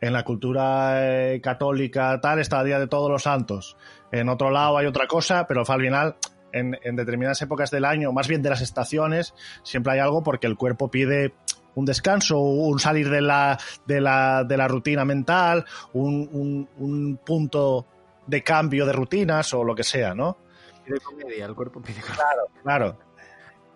[0.00, 0.94] en la cultura
[1.34, 3.76] eh, católica tal está el Día de Todos los Santos.
[4.10, 6.16] En otro lado hay otra cosa, pero al final,
[6.52, 10.48] en, en determinadas épocas del año, más bien de las estaciones, siempre hay algo porque
[10.48, 11.34] el cuerpo pide
[11.76, 17.16] un descanso, un salir de la, de la, de la rutina mental, un, un- un
[17.24, 17.86] punto
[18.26, 20.38] de cambio de rutinas o lo que sea, ¿no?
[20.84, 22.24] Pide comedia, el cuerpo pide comedia.
[22.62, 22.98] Claro.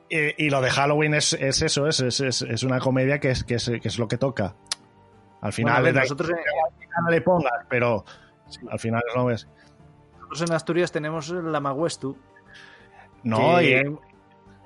[0.09, 3.43] Y, y lo de Halloween es, es eso, es, es, es- una comedia que es,
[3.45, 4.55] que, es, que es lo que toca.
[5.41, 6.37] Al final Bueno, nosotros, en,
[7.05, 8.05] no le pongas, pero
[8.71, 9.49] al final no ves.
[10.19, 12.17] nosotros en Asturias tenemos la Maguestu.
[13.25, 13.85] No, y, hay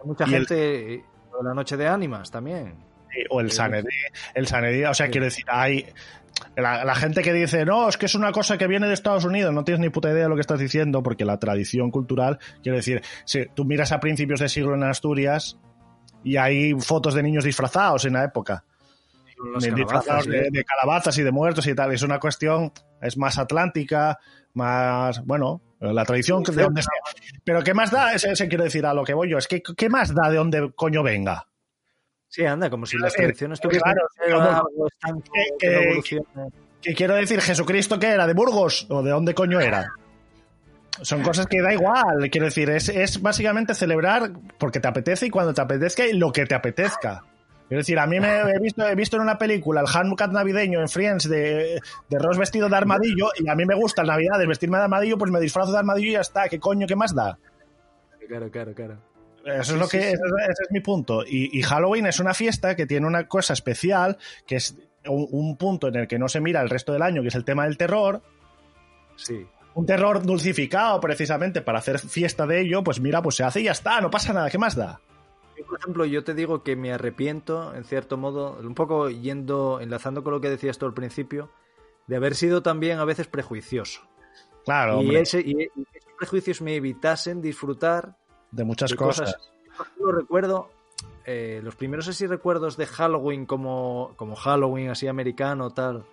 [0.05, 0.95] mucha y el- gente.
[0.95, 1.05] eh,
[1.43, 2.75] La noche de ánimas también.
[3.31, 3.89] o el Sanedí,
[4.35, 5.13] el Sanedí, o sea, Sí.
[5.13, 5.87] quiero decir, hay
[6.57, 9.25] la, la gente que dice, no, es que es una cosa que viene de Estados
[9.25, 12.39] Unidos, no tienes ni puta idea de lo que estás diciendo, porque la tradición cultural,
[12.63, 15.59] quiero decir, si tú miras a principios de siglo en Asturias
[16.23, 18.65] y hay fotos de niños disfrazados en la época.
[19.37, 20.31] De, calabazas, disfrazados ¿eh?
[20.31, 21.93] de, de calabazas y de muertos y tal.
[21.93, 24.19] Es una cuestión, es más atlántica,
[24.53, 26.91] más, bueno, la tradición de donde sea.
[27.45, 28.13] Pero ¿qué más da?
[28.13, 29.39] Ese, ese quiero decir a lo que voy yo.
[29.39, 31.47] Es que, ¿qué más da de donde coño venga?
[32.31, 34.33] Sí, anda, como si las tradiciones tuviesen claro, que
[35.23, 36.25] que- que que- evolucione.
[36.81, 37.41] ¿Qué quiero decir?
[37.41, 38.27] ¿Jesucristo qué era?
[38.27, 38.87] ¿De Burgos?
[38.89, 39.93] ¿O de dónde coño era?
[41.03, 42.31] Son cosas que da igual.
[42.31, 46.33] Quiero decir, es, es básicamente celebrar porque te apetece y cuando te apetezca y lo
[46.33, 47.23] que te apetezca.
[47.69, 50.81] Quiero decir, a mí me he visto, he visto en una película el Hanukkah navideño
[50.81, 54.47] en Friends de, de Ross vestido de armadillo y a mí me gusta en Navidades
[54.47, 56.49] vestirme de armadillo, pues me disfrazo de armadillo y ya está.
[56.49, 57.39] ¿Qué coño, qué más da?
[58.29, 58.99] Claro, claro, claro.
[59.45, 60.07] Eso Sí, es lo que sí.
[60.07, 60.21] Ese, es,
[60.51, 61.25] ese es mi punto.
[61.27, 64.77] Y, y Halloween es una fiesta que tiene una cosa especial, que es
[65.07, 67.35] un, un punto en el que no se mira el resto del año, que es
[67.35, 68.23] el tema del terror.
[69.17, 69.47] Sí.
[69.75, 73.65] Un terror dulcificado precisamente para hacer fiesta de ello, pues mira, pues se hace y
[73.65, 75.01] ya está, no pasa nada, ¿qué más da?
[75.69, 80.25] Por ejemplo, yo te digo que me arrepiento, en cierto modo, un poco yendo, enlazando
[80.25, 81.53] con lo que decías tú al principio,
[82.07, 84.01] de haber sido también a veces prejuicioso.
[84.65, 88.17] Claro, y, ese, y, y eso prejuicios me evitasen disfrutar
[88.51, 89.37] de muchas de cosas.
[89.99, 90.71] Lo recuerdo,
[91.25, 96.05] eh, los primeros así recuerdos de Halloween como, como Halloween así americano, tal.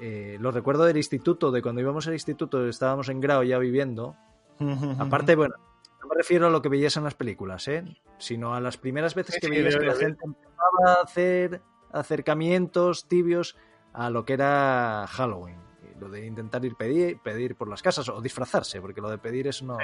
[0.00, 4.14] eh, los recuerdo del instituto, de cuando íbamos al instituto, estábamos en grado ya viviendo.
[4.98, 5.54] Aparte, bueno,
[6.02, 7.84] no me refiero a lo que veías en las películas, ¿eh?
[8.18, 11.62] sino a las primeras veces Sí, que sí, veías que la gente empezaba a hacer
[11.92, 13.56] acercamientos tibios
[13.92, 15.56] a lo que era Halloween.
[15.98, 19.46] Lo de intentar ir pedir, pedir por las casas o disfrazarse, porque lo de pedir
[19.46, 19.78] eso no,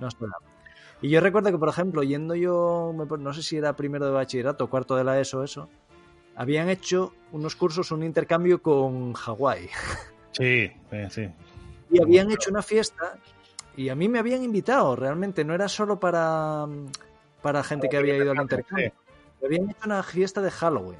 [0.00, 0.38] no es verdad.
[1.06, 4.68] Y yo recuerdo que, por ejemplo, yendo yo, no sé si era primero de bachillerato
[4.68, 5.68] cuarto de la ESO, eso,
[6.34, 9.70] habían hecho unos cursos, un intercambio con Hawái.
[10.32, 11.28] Sí, sí, sí.
[11.90, 13.16] Y habían hecho una fiesta
[13.74, 16.66] y a mí me habían invitado, realmente, no era solo para,
[17.40, 18.92] para gente que había ido al intercambio.
[19.42, 20.98] Habían hecho una fiesta de Halloween.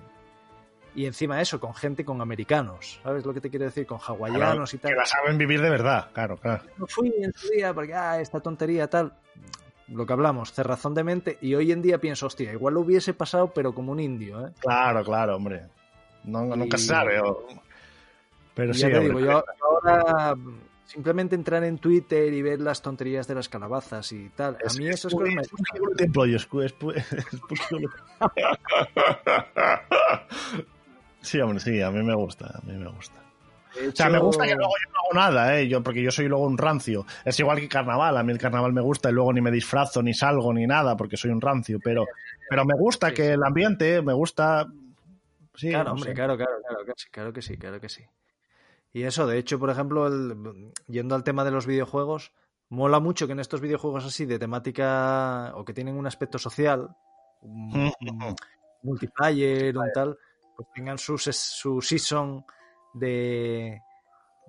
[0.95, 3.87] Y encima eso, con gente, con americanos, ¿sabes lo que te quiero decir?
[3.87, 4.93] Con hawaianos y tal.
[4.93, 6.63] Que la saben vivir de verdad, claro, claro.
[6.79, 9.13] no fui en su día porque, ah, esta tontería, tal.
[9.89, 11.39] Lo que hablamos, cerrazón de mente.
[11.41, 14.51] Y hoy en día pienso, hostia, igual lo hubiese pasado, pero como un indio, ¿eh?
[14.61, 15.63] Claro, claro, hombre.
[16.25, 17.21] No, Nunca se sabe.
[17.21, 17.47] o-
[18.55, 20.35] Pero sí, ya te digo, yo ahora
[20.87, 24.57] simplemente entrar en Twitter y ver las tonterías de las calabazas y tal.
[24.65, 26.47] Es- a mí es esas muy- cosas me es Culo Templo, es- es-
[26.97, 27.11] es
[31.23, 33.21] Sí, hombre, sí, a mí me gusta, a mí me gusta.
[33.89, 35.69] O sea, me gusta que luego yo no hago nada, ¿eh?
[35.69, 37.05] Yo, porque yo soy luego un rancio.
[37.25, 38.17] Es igual que carnaval.
[38.17, 40.97] A mí el carnaval me gusta y luego ni me disfrazo, ni salgo, ni nada,
[40.97, 41.79] porque soy un rancio.
[41.83, 42.07] Pero,
[42.49, 44.67] pero me gusta que el ambiente, me gusta.
[45.55, 46.15] Sí, Claro, no hombre, sé.
[46.15, 48.05] claro, claro, claro que sí, claro que sí, claro que sí.
[48.93, 52.33] Y eso, de hecho, por ejemplo, el- yendo al tema de los videojuegos,
[52.69, 56.89] mola mucho que en estos videojuegos así de temática o que tienen un aspecto social,
[57.43, 58.37] un, un
[58.83, 60.17] multiplayer, un tal,
[60.57, 62.45] pues tengan su, su season
[62.99, 63.81] de,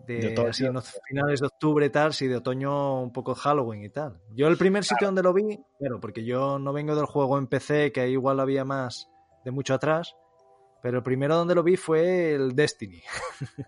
[0.07, 0.75] de, De así, en
[1.07, 4.19] finales de octubre tal, sí, de otoño un poco Halloween y tal.
[4.35, 7.47] Yo el primer sitio donde lo vi, claro, porque yo no vengo del juego en
[7.47, 9.09] PC, que ahí igual había más
[9.45, 10.15] de mucho atrás,
[10.81, 13.01] pero el primero donde lo vi fue el Destiny.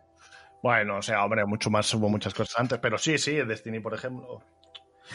[0.62, 2.80] Bueno, o sea, hombre, mucho más, hubo muchas cosas antes.
[2.80, 4.42] Pero sí, sí, el Destiny, por ejemplo.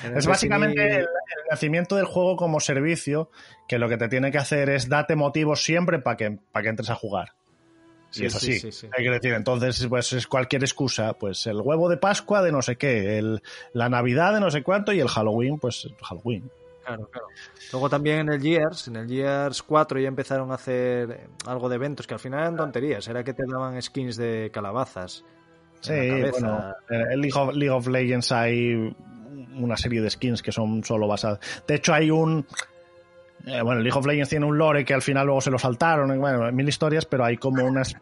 [0.03, 1.07] El Es Destiny- básicamente el, el
[1.51, 3.31] nacimiento del juego como servicio,
[3.69, 6.69] que lo que te tiene que hacer es darte motivos siempre para que, para que
[6.71, 7.35] entres a jugar.
[8.15, 8.61] Sí, y es sí, así.
[8.61, 8.89] sí, sí.
[8.97, 12.62] Hay que decir, entonces, pues es cualquier excusa, pues el huevo de Pascua de no
[12.62, 13.43] sé qué, el,
[13.73, 16.49] la Navidad de no sé cuánto y el Halloween, pues Halloween.
[16.85, 17.27] Claro, claro.
[17.73, 21.75] Luego también en el Gears, en el Gears 4 ya empezaron a hacer algo de
[21.75, 25.25] eventos que al final eran tonterías, era que te daban skins de calabazas.
[25.81, 25.93] Sí,
[26.31, 28.95] bueno, en el League of, League of Legends hay
[29.57, 31.41] una serie de skins que son solo basadas.
[31.67, 32.47] De hecho, hay un.
[33.47, 36.15] Eh, bueno, League of Legends tiene un lore que al final luego se lo saltaron,
[36.15, 37.95] y bueno, mil historias, pero hay como unas.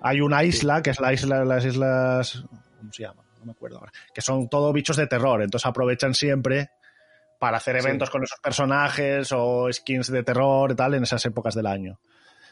[0.00, 2.44] Hay una isla, que es la isla, las islas.
[2.78, 3.22] ¿Cómo se llama?
[3.40, 3.92] No me acuerdo ahora.
[4.14, 6.70] Que son todo bichos de terror, entonces aprovechan siempre
[7.38, 7.86] para hacer Sí.
[7.86, 11.98] eventos con esos personajes o skins de terror y tal en esas épocas del año.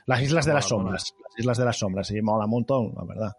[0.07, 1.15] Las islas de Mola, las sombras.
[1.23, 3.33] Las islas de las sombras, sí, mola un montón, la verdad.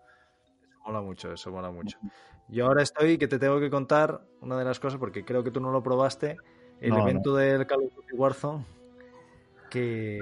[0.85, 1.97] Mola mucho, eso mola mucho.
[2.47, 5.51] Yo ahora estoy que te tengo que contar una de las cosas, porque creo que
[5.51, 6.37] tú no lo probaste,
[6.81, 8.65] el No, evento del Call of Duty Warzone,
[9.69, 10.19] que,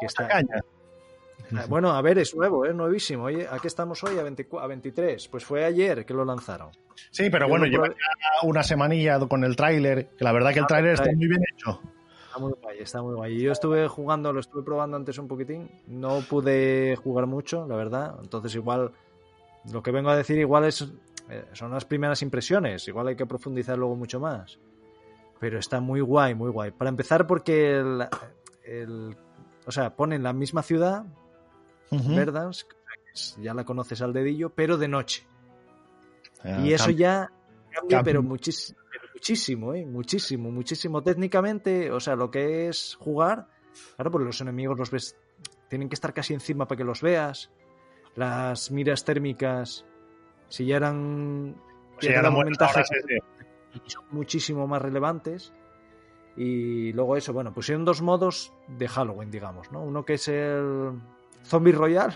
[0.00, 0.28] que está...
[0.28, 0.60] Caña.
[1.54, 3.24] Ah, Bueno, a ver, es nuevo, es nuevísimo.
[3.24, 5.28] Oye, aquí estamos hoy a, 24 a 23.
[5.28, 6.70] Pues fue ayer que lo lanzaron.
[7.10, 7.96] Sí, pero Yo bueno, lleva probé.
[8.44, 11.42] una semanilla con el tráiler, que la verdad que el Ah, tráiler está muy bien
[11.52, 11.78] hecho.
[12.26, 13.38] Está muy guay, está muy guay.
[13.42, 15.68] Yo estuve jugando, lo estuve probando antes un poquitín.
[15.88, 18.14] No pude jugar mucho, la verdad.
[18.22, 18.92] Entonces igual,
[19.70, 20.88] lo que vengo a decir igual es,
[21.28, 22.88] eh, son las primeras impresiones.
[22.88, 24.58] Igual hay que profundizar luego mucho más.
[25.42, 26.70] Pero está muy guay, muy guay.
[26.70, 28.06] Para empezar porque el,
[28.62, 29.16] el-
[29.66, 31.04] o sea, ponen la misma ciudad,
[33.12, 35.26] es- ya la conoces al dedillo, pero de noche.
[36.44, 37.28] Ah, Y eso ya
[37.74, 38.22] cambia, pero,
[38.88, 39.84] pero muchísimo, ¿eh?
[39.84, 41.02] Muchísimo, muchísimo.
[41.02, 43.48] Técnicamente, o sea, lo que es jugar,
[43.96, 45.16] claro, pues los enemigos los ves,
[45.68, 47.50] tienen que estar casi encima para que los veas.
[48.14, 49.84] Las miras térmicas,
[50.48, 51.56] si ya eran,
[51.98, 52.20] Sí, ya
[52.58, 52.84] te ahora
[53.86, 55.52] son muchísimo más relevantes.
[56.36, 59.82] Y luego eso, bueno, pusieron dos modos de Halloween, digamos, ¿no?
[59.82, 60.98] Uno que es el
[61.44, 62.14] Zombie Royal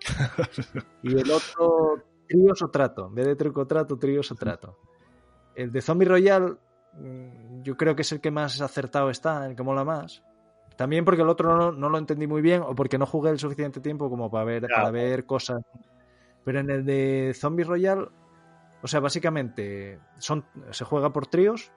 [1.02, 3.06] y el otro tríos o trato.
[3.06, 4.76] En vez de truco trato, tríos o trato.
[5.54, 6.58] El de Zombie Royal
[6.92, 10.22] mm, yo creo que es el que más acertado está, el que mola más.
[10.76, 13.38] También porque el otro no, no lo entendí muy bien o porque no jugué el
[13.38, 15.60] suficiente tiempo como para ver, para ver cosas.
[16.44, 18.10] Pero en el de Zombie Royal,
[18.82, 21.72] o sea, básicamente son, se juega por tríos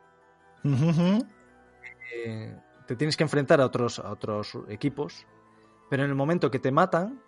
[2.14, 5.26] eh, te tienes que enfrentar a otros, a otros equipos,
[5.90, 7.22] pero en el momento que te matan,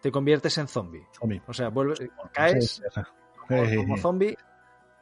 [0.00, 1.06] te conviertes en zombie.
[1.18, 1.42] Zombie.
[1.46, 2.00] O sea, vuelves,
[2.32, 2.82] caes
[3.48, 4.36] como, zombie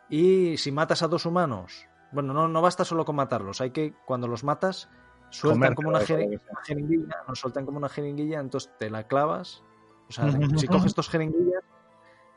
[0.08, 3.94] Y si matas a dos humanos, bueno, no, no basta solo con matarlos, hay que,
[4.04, 4.88] cuando los matas,
[5.30, 9.62] sueltan como una, jeringuilla, una jeringuilla, nos sueltan como una jeringuilla, entonces te la clavas.
[10.08, 11.64] O sea, si coges dos jeringuillas,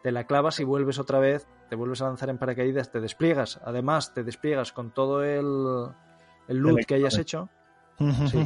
[0.05, 3.59] te la clavas y vuelves otra vez, te vuelves a lanzar en paracaídas, te despliegas,
[3.65, 5.87] además te despliegas con todo el,
[6.47, 7.49] el loot El que hayas hecho
[8.29, 8.45] Sí.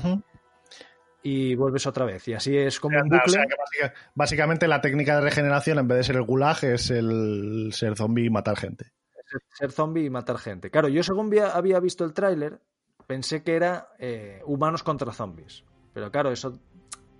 [1.22, 2.26] y vuelves otra vez.
[2.30, 5.88] Y así es como un o sea que básica- básicamente la técnica de regeneración, en
[5.89, 8.86] vez de ser el gulag, es el ser zombie y matar gente.
[9.30, 10.72] ser, ser zombie y matar gente.
[10.72, 12.62] Claro, yo según había visto el tráiler,
[13.05, 15.66] pensé que era eh, humanos contra zombies.
[15.93, 16.57] Pero claro, eso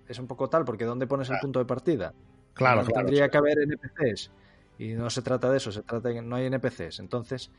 [0.08, 2.14] es un poco tal, porque ¿dónde pones el punto de partida?
[2.60, 2.84] Claro.
[2.84, 4.30] Tendría que haber NPCs.
[4.78, 7.00] Y no se trata de eso, se trata de que no hay NPCs.
[7.00, 7.50] Entonces,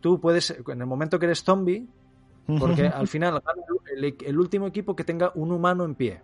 [0.00, 1.86] tú puedes, en el momento que eres zombie,
[2.58, 3.42] porque al final
[3.94, 6.22] el, el último equipo que tenga un humano en pie.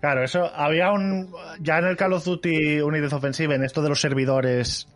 [0.00, 1.32] Claro, eso había un.
[1.60, 4.88] Ya en el Call of Duty United Offensive, en esto de los servidores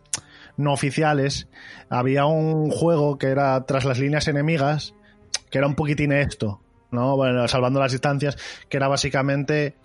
[0.55, 1.49] no oficiales,
[1.89, 4.93] había un juego que era tras las líneas enemigas,
[5.49, 6.61] que era un poquitín esto,
[6.91, 7.17] ¿no?
[7.17, 8.37] Bueno, salvando las distancias,
[8.69, 9.75] que era básicamente.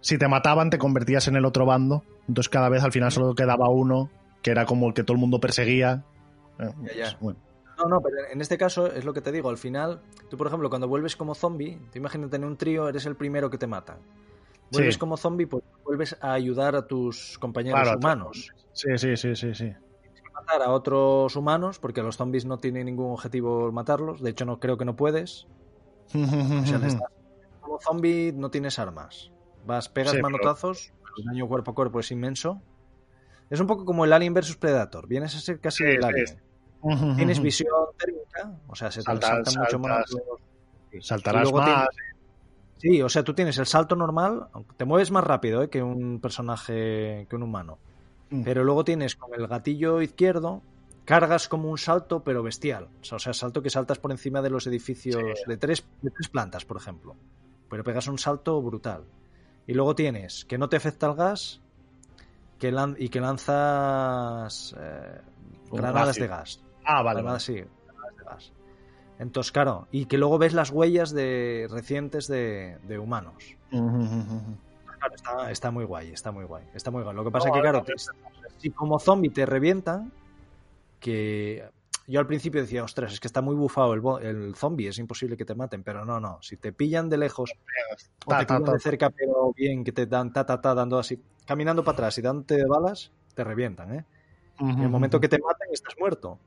[0.00, 2.02] Si te mataban, te convertías en el otro bando.
[2.28, 4.10] Entonces cada vez al final solo quedaba uno,
[4.42, 6.04] que era como el que todo el mundo perseguía.
[6.58, 7.02] Eh, Ya, ya.
[7.04, 7.38] pues, bueno.
[7.78, 9.48] No, no, pero en este caso es lo que te digo.
[9.50, 13.06] Al final, tú, por ejemplo, cuando vuelves como zombie, te imaginas tener un trío, eres
[13.06, 13.98] el primero que te matan.
[14.72, 15.00] Vuelves Sí.
[15.00, 18.50] como zombie, pues vuelves a ayudar a tus compañeros Claro, humanos.
[18.72, 19.72] Sí, sí, sí, sí, sí.
[20.34, 24.20] Matar a otros humanos, porque los zombies no tienen ningún objetivo matarlos.
[24.22, 25.46] De hecho, no creo que no puedes.
[26.14, 26.80] O sea,
[27.60, 29.30] como zombie no tienes armas.
[29.68, 32.62] Vas, pegas Sí, pero- manotazos, el daño cuerpo a cuerpo es inmenso.
[33.50, 35.06] Es un poco como el Alien versus Predator.
[35.06, 36.08] Vienes a ser casi Sí, el sí.
[36.08, 37.16] Alien.
[37.16, 40.04] Tienes visión térmica, o sea, se saltan mucho más
[41.00, 41.88] Saltarás más.
[42.78, 45.68] Sí, o sea, tú tienes el salto normal, aunque te mueves más rápido ¿eh?
[45.68, 47.78] que un personaje, que un humano.
[48.30, 48.42] Mm.
[48.44, 50.62] Pero luego tienes con el gatillo izquierdo,
[51.04, 52.88] cargas como un salto, pero bestial.
[53.12, 55.42] O sea, salto que saltas por encima de los edificios Sí.
[55.46, 57.16] de, tres, de tres plantas, por ejemplo.
[57.68, 59.02] Pero pegas un salto brutal.
[59.68, 61.60] Y luego tienes que no te afecta el gas
[62.58, 65.20] que lan- y que lanzas eh,
[65.70, 66.60] granadas de gas.
[66.84, 67.20] Ah, vale.
[67.20, 68.52] Granadas, sí, granadas de gas.
[69.20, 73.56] Entonces, claro, y que luego ves las huellas de recientes de, de humanos.
[74.98, 76.64] Claro, está, está muy guay, está muy guay.
[76.74, 77.14] Está muy guay.
[77.14, 77.92] Lo que pasa No, es que, claro, te-
[78.56, 80.10] si como zombie te revientan,
[80.98, 81.68] que
[82.08, 85.36] yo al principio decía, ostras, es que está muy bufado el, el zombie, es imposible
[85.36, 86.38] que te maten, pero no, no.
[86.40, 87.52] Si te pillan de lejos
[88.24, 88.72] o Ta, te pillan ta.
[88.72, 92.16] de cerca, pero bien, que te dan ta, ta, ta, dando así, caminando para atrás
[92.16, 94.04] y dándote de balas, te revientan, ¿eh?
[94.58, 96.40] En el momento que te maten, estás muerto.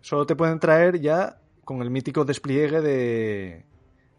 [0.00, 3.64] Solo te pueden traer ya con el mítico despliegue de.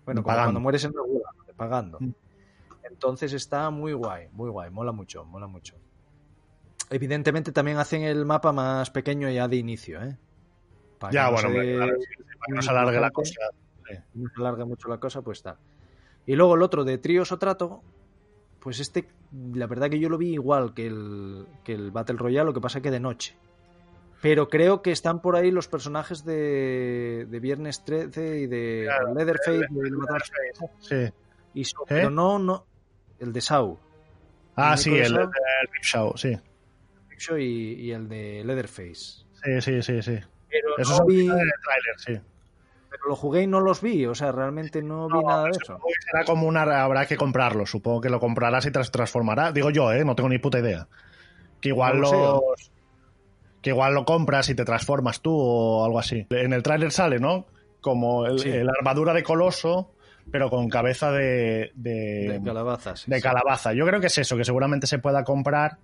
[0.05, 1.99] Bueno, como cuando mueres en regular, pagando.
[1.99, 2.13] Mm.
[2.89, 5.75] Entonces está muy guay, muy guay, mola mucho, mola mucho.
[6.89, 10.17] Evidentemente también hacen el mapa más pequeño ya de inicio, ¿eh?
[11.00, 13.12] Para Ya, que no bueno, se- hombre, claro, sí, para que no se alargue la
[13.12, 13.34] cosa.
[14.16, 15.58] no se alargue mucho la cosa, pues está.
[16.26, 17.82] Y luego el otro de tríos o trato,
[18.60, 19.08] pues este,
[19.54, 22.62] la verdad que yo lo vi igual que el, que el Battle Royale, lo que
[22.62, 23.36] pasa que de noche.
[24.22, 29.14] Pero creo que están por ahí los personajes de, de Viernes 13 y de Claro,
[29.14, 30.24] Leatherface, de Matar-
[30.80, 30.95] Sí.
[31.54, 31.86] y so- ¿Eh?
[31.88, 32.66] pero no, no,
[33.20, 33.78] el de Sau
[34.56, 35.28] Ah, El sí, el, de el
[35.72, 36.36] Rip Show, sí.
[37.38, 37.43] y,
[37.86, 39.24] y el de Leatherface.
[39.43, 40.18] Sí, sí, sí, sí.
[40.50, 42.20] Pero, Eso no vi- en el tráiler, sí.
[42.89, 45.80] pero lo jugué y no los vi, o sea, realmente no vi nada de eso.
[46.10, 46.62] Será como una...
[46.84, 47.66] Habrá que comprarlo.
[47.66, 49.52] Supongo que lo comprarás y te las transformará.
[49.52, 50.04] Digo yo, ¿eh?
[50.06, 50.88] No tengo ni puta idea.
[51.62, 52.72] Que igual No lo los...
[53.62, 56.26] Que igual lo compras y te transformas tú o algo así.
[56.30, 57.45] En el tráiler sale, ¿no?
[57.82, 58.50] Como el, Sí.
[58.50, 59.91] el armadura de coloso,
[60.32, 61.72] pero con cabeza de...
[61.76, 63.02] De, De calabazas.
[63.02, 63.24] sí, de sí.
[63.24, 63.74] calabaza.
[63.74, 65.78] Yo creo que es eso, que seguramente se pueda comprar.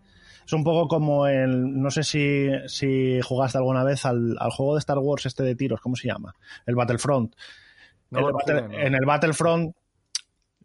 [0.46, 1.82] Es un poco como el.
[1.82, 5.56] No sé si, si jugaste alguna vez al, al juego de Star Wars este de
[5.56, 6.36] tiros, ¿cómo se llama?
[6.66, 7.36] El Battlefront.
[8.10, 8.84] No, El no Battle- jugué, no.
[8.88, 9.76] En el Battlefront.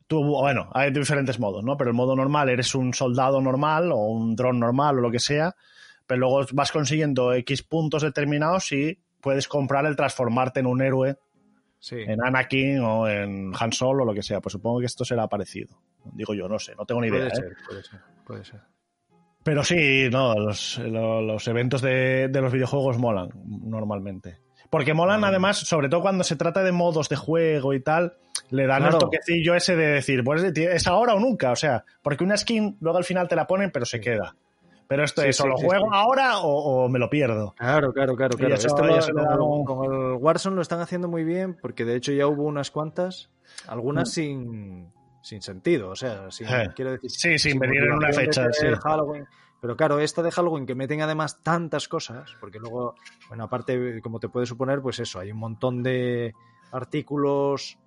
[0.06, 1.76] Tú, bueno, hay diferentes modos, ¿no?
[1.76, 5.18] Pero el modo normal eres un soldado normal o un dron normal o lo que
[5.18, 5.54] sea,
[6.06, 11.16] pero luego vas consiguiendo X puntos determinados y puedes comprar el transformarte en un héroe,
[11.78, 11.96] Sí.
[11.98, 14.40] en Anakin o en Han Solo o lo que sea.
[14.40, 15.78] Pues supongo que esto será parecido.
[16.14, 17.28] Digo yo, no sé, no tengo ni idea.
[17.28, 17.34] Puede ¿eh?
[17.36, 18.60] ser, puede ser, puede ser.
[19.44, 24.38] Pero sí, no, los, lo- los eventos de, de los videojuegos molan normalmente.
[24.70, 25.24] Porque molan Mm.
[25.24, 28.14] además, sobre todo cuando se trata de modos de juego y tal,
[28.50, 28.98] le dan el Claro.
[28.98, 32.98] toquecillo ese de decir, pues es ahora o nunca, o sea, porque una skin luego
[32.98, 34.36] al final te la ponen pero se queda.
[34.86, 37.54] Pero esto Sí, es, o sí, lo sí, juego ahora o, o me lo pierdo.
[37.58, 38.36] Claro, claro, claro.
[38.36, 38.54] Claro.
[38.54, 41.96] eso- Esto lo- con, el, con el Warzone lo están haciendo muy bien porque de
[41.96, 43.30] hecho ya hubo unas cuantas,
[43.66, 44.90] algunas sin,
[45.20, 46.70] sin sentido, o sea, sin, Eh.
[46.74, 48.66] quiero decir, Sí, sin venir en una fecha, sí.
[48.82, 49.26] Halloween.
[49.60, 52.94] Pero claro, esta de Halloween que meten además tantas cosas, porque luego,
[53.28, 56.32] bueno, aparte, como te puedes suponer, pues eso, hay un montón de
[56.70, 57.78] artículos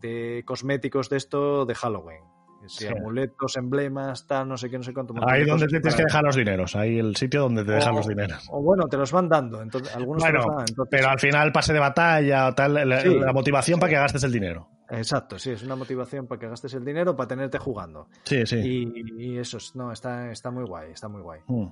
[0.00, 2.20] de cosméticos de esto de Halloween.
[2.66, 2.88] Sí, Sí.
[2.88, 5.14] amuletos, emblemas, tal, no sé qué, no sé cuánto.
[5.24, 7.94] Ahí de donde te tienes que dejar los dineros, ahí el sitio donde te dejan
[7.94, 8.48] O- los dineros.
[8.50, 10.64] O bueno, te los van dando, entonces algunos te Bueno, los dan.
[10.68, 13.14] entonces- pero al final pase de batalla o tal, la, Sí.
[13.16, 14.68] la motivación para que gastes el dinero.
[14.90, 18.08] Exacto, sí, es una motivación para que gastes el dinero, para tenerte jugando.
[18.24, 18.56] Sí, sí.
[18.56, 21.40] Y, y eso, es- no, está, está muy guay, está muy guay.
[21.46, 21.66] Mm.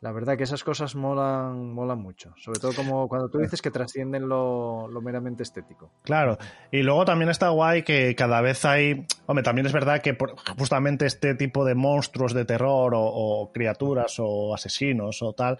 [0.00, 2.32] La verdad que esas cosas molan, molan mucho.
[2.36, 5.90] Sobre todo como cuando tú dices que trascienden lo, lo meramente estético.
[6.04, 6.38] Claro,
[6.70, 10.36] y luego también está guay que cada vez hay, hombre, también es verdad que por-
[10.56, 15.58] justamente este tipo de monstruos de terror o, o criaturas o asesinos o tal,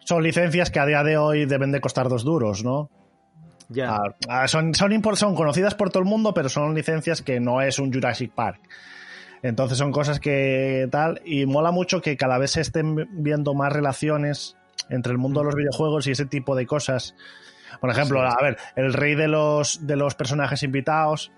[0.00, 2.90] son licencias que a día de hoy deben de costar dos duros, ¿no?
[3.68, 3.94] Ya.
[3.96, 7.60] Ah, ah, son, son, son conocidas por todo el mundo, pero son licencias que no
[7.60, 8.60] es un Jurassic Park.
[9.42, 13.72] Entonces son cosas que tal, y mola mucho que cada vez se estén viendo más
[13.72, 14.56] relaciones
[14.90, 17.14] entre el mundo de los videojuegos y ese tipo de cosas.
[17.80, 18.34] Por ejemplo, Sí.
[18.36, 21.30] a ver, el rey de los, de los personajes invitados,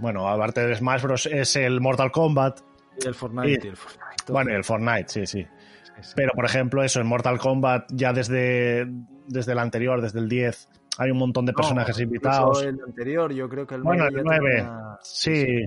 [0.00, 1.26] bueno, aparte de Smash Bros.
[1.26, 2.60] es el Mortal Kombat,
[3.04, 4.16] y el Fortnite, y- y el Fortnite.
[4.24, 4.34] todo.
[4.34, 5.42] bueno, el Fortnite, sí, sí.
[5.44, 6.12] Sí, sí.
[6.16, 8.86] Pero, por ejemplo, eso, en Mortal Kombat, ya desde,
[9.28, 10.68] desde el anterior, desde el 10,
[10.98, 12.62] hay un montón de No, personajes incluso invitados.
[12.62, 15.64] El anterior, yo creo que el Bueno, 9 el ya 9, tenía- sí.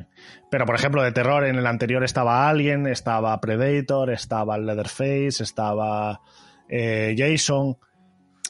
[0.49, 6.21] Pero, por ejemplo, de terror, en el anterior estaba Alien, estaba Predator, estaba Leatherface, estaba
[6.69, 7.77] eh, Jason.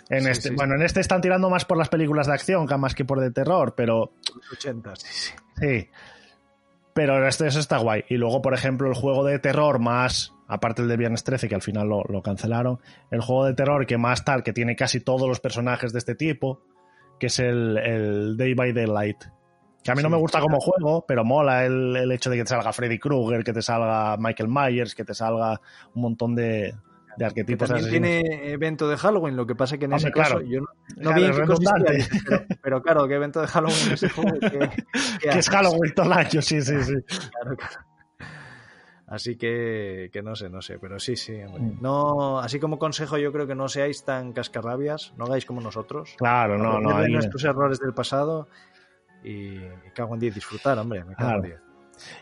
[0.10, 2.66] En Sí, este, sí, bueno, en este están tirando más por las películas de acción
[2.66, 5.34] que más que por de terror, pero los 80, sí, sí.
[5.60, 5.90] sí.
[6.94, 8.06] Pero este, eso está guay.
[8.10, 11.56] Y luego, por ejemplo, el juego de terror más, aparte el de Viernes 13, que
[11.56, 12.80] al final lo, lo cancelaron,
[13.12, 16.16] el juego de terror que más tal, que tiene casi todos los personajes de este
[16.16, 16.62] tipo,
[17.20, 19.18] que es el, el Day by Daylight.
[19.84, 22.44] Que a mí no me gusta como juego, pero mola el, el hecho de que
[22.44, 25.62] te salga Freddy Krueger, que te salga Michael Myers, que te salga
[25.94, 26.74] un montón de, de
[27.18, 28.10] Que arquetipos también asesinos.
[28.22, 30.68] tiene evento de Halloween, lo que pasa que en Hombre, ese caso yo no,
[30.98, 34.10] no Claro, vi en qué consistía, pero, pero claro, ¿qué evento de Halloween en ese
[34.10, 34.38] juego?
[34.42, 34.50] ¿Qué-
[35.22, 35.50] qué Que es?
[35.50, 36.94] Halloween todo el año, sí, sí, sí.
[37.32, 37.87] Claro, claro.
[39.08, 41.34] Así que, que no sé, no sé, pero sí, sí.
[41.42, 41.62] hombre.
[41.64, 41.82] Mm.
[41.82, 46.14] No, así como consejo, yo creo que no seáis tan cascarrabias, no hagáis como nosotros.
[46.18, 46.98] Claro, no, no.
[46.98, 48.50] Ahí- nuestros errores del pasado
[49.24, 51.06] y, y cago en 10 disfrutar, hombre.
[51.06, 51.42] Me cago en Claro.
[51.44, 51.62] 10.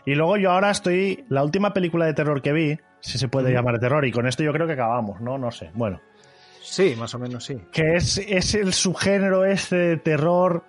[0.06, 1.24] Y luego yo ahora estoy.
[1.28, 4.42] La última película de terror que vi, si se puede llamar terror, y con esto
[4.44, 5.36] yo creo que acabamos, ¿no?
[5.38, 5.70] No sé.
[5.74, 6.00] Bueno.
[6.62, 7.58] Sí, más o menos sí.
[7.72, 10.64] Que es, es el subgénero este de terror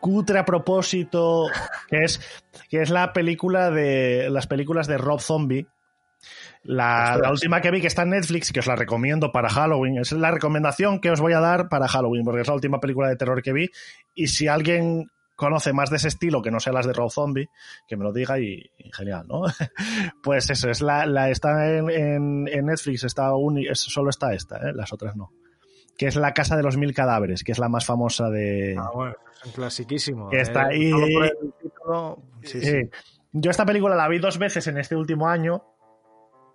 [0.00, 1.46] cutre a propósito.
[1.88, 2.20] Que es,
[2.68, 4.28] que es la película de.
[4.30, 5.66] Las películas de Rob Zombie.
[6.62, 9.96] La, última que vi que está en Netflix, que os la recomiendo para Halloween.
[9.98, 13.08] Es la recomendación que os voy a dar para Halloween, porque es la última película
[13.08, 13.70] de terror que vi.
[14.14, 17.48] Y si alguien conoce más de ese estilo, que no sea las de Rob Zombie,
[17.88, 19.44] que me lo diga y, y genial, ¿no?
[20.22, 24.34] Pues eso, es la, la está en, en- en Netflix, está uni- es- solo está
[24.34, 24.72] esta, ¿eh?
[24.74, 25.30] las otras no.
[26.00, 28.74] Que es La Casa de los Mil Cadáveres, que es la más famosa de.
[28.78, 30.30] Ah, bueno, es clasiquísimo.
[30.30, 30.90] Que está ¿eh?
[30.92, 30.92] ahí-
[32.42, 32.70] sí, sí.
[32.70, 32.90] Sí.
[33.32, 35.62] Yo esta película la vi dos veces en este último año.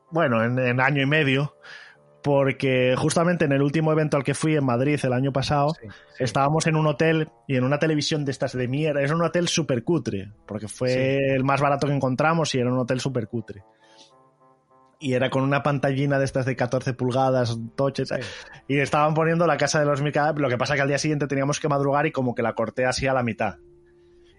[0.10, 1.58] Bueno, en, en año y medio.
[2.24, 5.74] Porque justamente en el último evento al que fui en Madrid el año pasado,
[6.18, 9.04] estábamos en un hotel y en una televisión de estas de mierda.
[9.04, 12.80] Es un hotel súper cutre, porque fue el más barato que encontramos y era un
[12.80, 13.64] hotel súper cutre.
[15.00, 18.10] Y era con una pantallina de estas de 14 pulgadas, toches.
[18.10, 18.16] Sí.
[18.68, 20.42] Y estaban poniendo la casa de los cadáveres.
[20.42, 22.86] Lo que pasa que al día siguiente teníamos que madrugar y como que la corté
[22.86, 23.58] así a la mitad.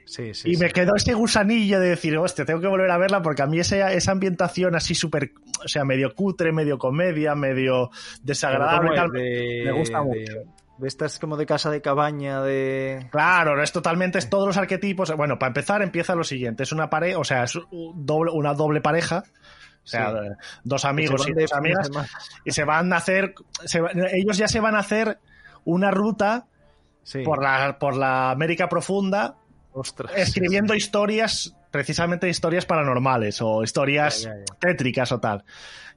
[0.07, 3.23] Sí, sí, y me quedó ese gusanillo de decir, hostia, tengo que volver a verla
[3.23, 5.33] porque a mí esa, esa ambientación así súper,
[5.65, 7.91] o sea, medio cutre, medio comedia, medio
[8.23, 9.65] desagradable.
[9.65, 10.33] me gusta mucho.
[10.79, 13.09] De estas como de casa de cabaña, de...
[13.11, 15.11] Claro, es totalmente, es todos los arquetipos.
[15.17, 18.55] Bueno, para empezar empieza lo siguiente, es una pareja, o sea, es un doble, una
[18.55, 19.25] doble pareja.
[19.87, 20.19] O sea, Sí.
[20.65, 21.89] dos amigos y dos amigas.
[22.45, 23.35] Y se van a hacer,
[23.65, 23.81] se
[24.13, 25.19] ellos ya se van a hacer
[25.65, 26.47] una ruta
[27.05, 27.23] Sí.
[27.23, 29.37] por la, por la América profunda
[29.73, 30.11] Ostras.
[30.17, 34.45] escribiendo historias, precisamente historias paranormales o historias Ya, ya, ya.
[34.59, 35.45] tétricas o tal.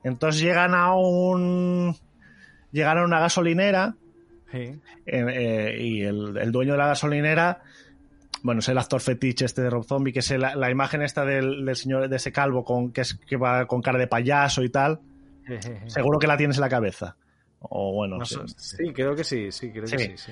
[0.04, 1.98] Entonces llegan a un.
[2.72, 3.96] Llegan a una gasolinera
[4.54, 4.78] eh,
[5.08, 7.62] eh, y el, el dueño de la gasolinera.
[8.44, 11.66] Bueno, es el actor fetiche este de Rob Zombie, que es la imagen esta del,
[11.66, 14.70] del señor, de ese calvo con, que, es, que va con cara de payaso y
[14.70, 15.00] tal.
[15.88, 17.16] Seguro que la tienes en la cabeza.
[17.60, 18.36] O bueno, No sí.
[18.56, 20.32] sé, sí, creo que sí, sí, creo que sí, sí.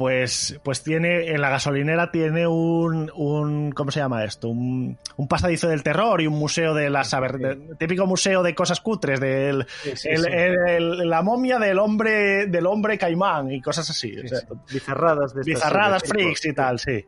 [0.00, 4.48] Pues, pues tiene, en la gasolinera tiene un, un ¿cómo se llama esto?
[4.48, 8.80] Un, un pasadizo del terror y un museo de las, de- típico museo de cosas
[8.80, 10.28] cutres, del, Sí, sí, el- sí.
[10.32, 14.16] el- el- la momia del hombre, del hombre caimán y cosas así.
[14.18, 14.38] O sea.
[14.72, 17.04] Bizarradas de bizarradas, freaks y tal, sí.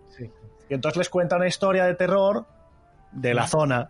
[0.69, 2.45] Y entonces les cuenta una historia de terror
[3.11, 3.89] de la zona.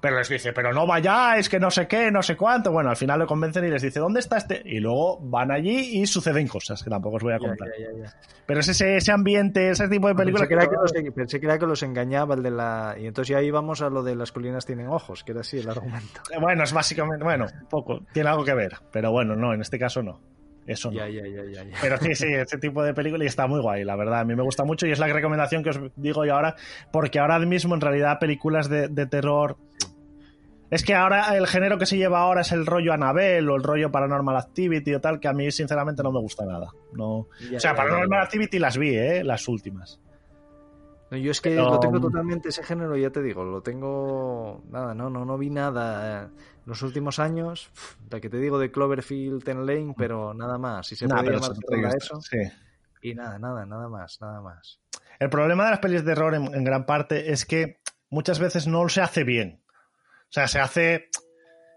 [0.00, 2.70] Pero les dice, pero no vayáis, que no sé qué, no sé cuánto.
[2.70, 4.62] Bueno, al final lo convencen y les dice, ¿dónde está este?
[4.64, 7.68] Y luego van allí y suceden cosas que tampoco os voy a contar.
[7.78, 8.14] ya, ya, ya.
[8.46, 11.40] Pero es ese, ese ambiente, ese tipo de películas Pensé que, era que los, pensé
[11.40, 12.96] que era que los engañaba el de la.
[12.98, 15.68] Y entonces ya íbamos a lo de las colinas tienen ojos, que era así el
[15.68, 16.20] argumento.
[16.40, 20.02] Bueno, es básicamente, bueno, poco, tiene algo que ver, pero bueno, no, en este caso
[20.02, 20.20] no.
[20.66, 20.96] Eso no.
[20.96, 21.64] Ya, ya, ya, ya.
[21.64, 21.76] ya.
[21.80, 24.20] Pero sí, sí, ese tipo de película y está muy guay, la verdad.
[24.20, 26.56] A mí me gusta mucho y es la recomendación que os digo yo ahora,
[26.92, 29.56] porque ahora mismo en realidad películas de, de terror...
[30.70, 33.62] Es que ahora el género que se lleva ahora es el rollo Annabelle o el
[33.62, 36.70] rollo Paranormal Activity o tal, que a mí sinceramente no me gusta nada.
[36.92, 37.28] No...
[37.50, 38.22] Ya, o sea, ya, Paranormal ya, ya.
[38.24, 39.24] Activity las vi, ¿eh?
[39.24, 39.98] Las últimas.
[41.10, 44.62] No, yo es que Pero- lo tengo totalmente ese género, ya te digo, lo tengo.
[44.70, 46.24] Nada, no, no, no vi nada.
[46.24, 46.28] eh,
[46.66, 47.70] Los últimos años,
[48.10, 50.86] la que te digo de Cloverfield Ten Lane, pero nada más.
[50.86, 52.20] Si se Nah, puede llamar eso- eso.
[52.20, 52.36] sí.
[53.00, 54.80] Y nada, nada, nada más, nada más.
[55.18, 58.66] El problema de las pelis de terror en, en gran parte es que muchas veces
[58.66, 59.62] no se hace bien.
[60.28, 61.08] O sea, se hace,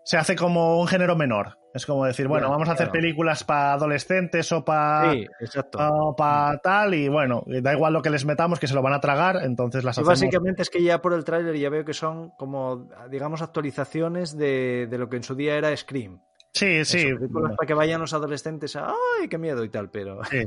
[0.04, 1.58] se hace como un género menor.
[1.74, 3.00] Es como decir, bueno, vamos a hacer claro.
[3.00, 6.14] películas para adolescentes o para Sí, exacto.
[6.62, 9.38] tal y bueno, da igual lo que les metamos que se lo van a tragar,
[9.44, 10.20] entonces las Y hacemos.
[10.20, 14.88] básicamente es que ya por el tráiler ya veo que son como, digamos, actualizaciones de,
[14.90, 16.20] de lo que en su día era Scream.
[16.54, 17.08] Sí, sí.
[17.08, 19.64] Eso, películas para que vayan los adolescentes a ¡ay, qué miedo!
[19.64, 20.26] y tal, pero...
[20.26, 20.46] sí.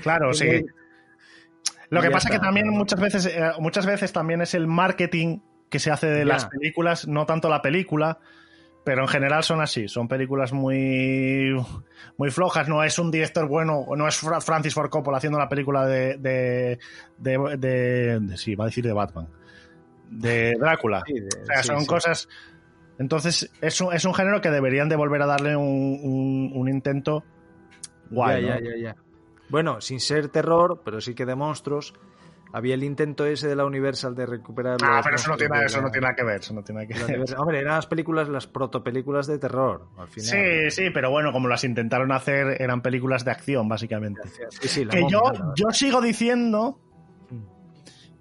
[0.00, 0.64] Claro, sí.
[1.90, 5.40] Lo que pasa está, que también muchas veces, eh, muchas veces también es el marketing
[5.72, 8.20] que se hace de las películas, no tanto la película,
[8.84, 11.54] pero en general son así, son películas muy,
[12.16, 15.48] muy flojas, no es un director bueno, no es Fra- Francis Ford Coppola haciendo la
[15.48, 16.78] película de, de,
[17.18, 19.28] de, de- de- sí, va a decir de Batman,
[20.10, 21.02] de Drácula.
[21.06, 21.86] Sí, O sea, sí, son sí.
[21.86, 22.28] cosas...
[22.98, 25.64] Entonces, es un, es un género que deberían de volver a darle un,
[26.02, 27.24] un- un intento
[28.10, 28.60] guay, ya, ¿no?
[28.60, 28.96] ya, ya, ya.
[29.48, 31.94] Bueno, sin ser terror, pero sí que de monstruos.
[32.54, 34.76] Había el intento ese de la Universal de recuperar.
[34.82, 36.94] Ah, pero eso no, tiene, eso no tiene nada que ver, eso no tiene nada
[37.06, 37.34] que ver.
[37.38, 40.28] Hombre, eran las películas, las protopelículas de terror, al final.
[40.30, 44.20] Sí, sí, pero bueno, como las intentaron hacer, eran películas de acción, básicamente.
[44.50, 46.78] Sí, sí, la Que momia, yo, la- yo sigo diciendo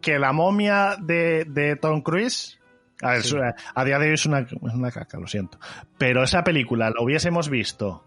[0.01, 2.57] que la momia de, de Tom Cruise.
[3.03, 3.35] A, ver, Sí.
[3.75, 5.57] a día de hoy es una, es una caca, lo siento.
[5.97, 8.03] Pero esa película la hubiésemos visto.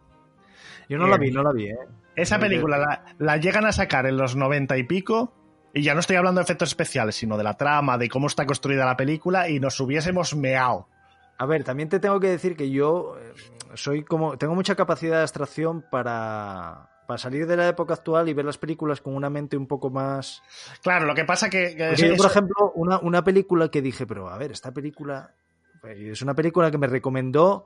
[0.88, 1.76] Yo no la eh, vi, no la vi, ¿eh?
[2.16, 5.34] Esa película la, la llegan a sacar en los 90 y pico.
[5.74, 8.46] Y ya no estoy hablando de efectos especiales, sino de la trama, de cómo está
[8.46, 10.88] construida la película, y nos hubiésemos meado.
[11.36, 13.32] A ver, también te tengo que decir que yo eh,
[13.74, 14.38] soy como.
[14.38, 18.56] Tengo mucha capacidad de abstracción para, para salir de la época actual y ver las
[18.56, 20.42] películas con una mente un poco más.
[20.80, 21.74] Claro, lo que pasa que.
[21.74, 25.34] que yo, por ejemplo, una, una película que dije, pero a ver, esta película.
[25.82, 27.64] eh, Es una película que me recomendó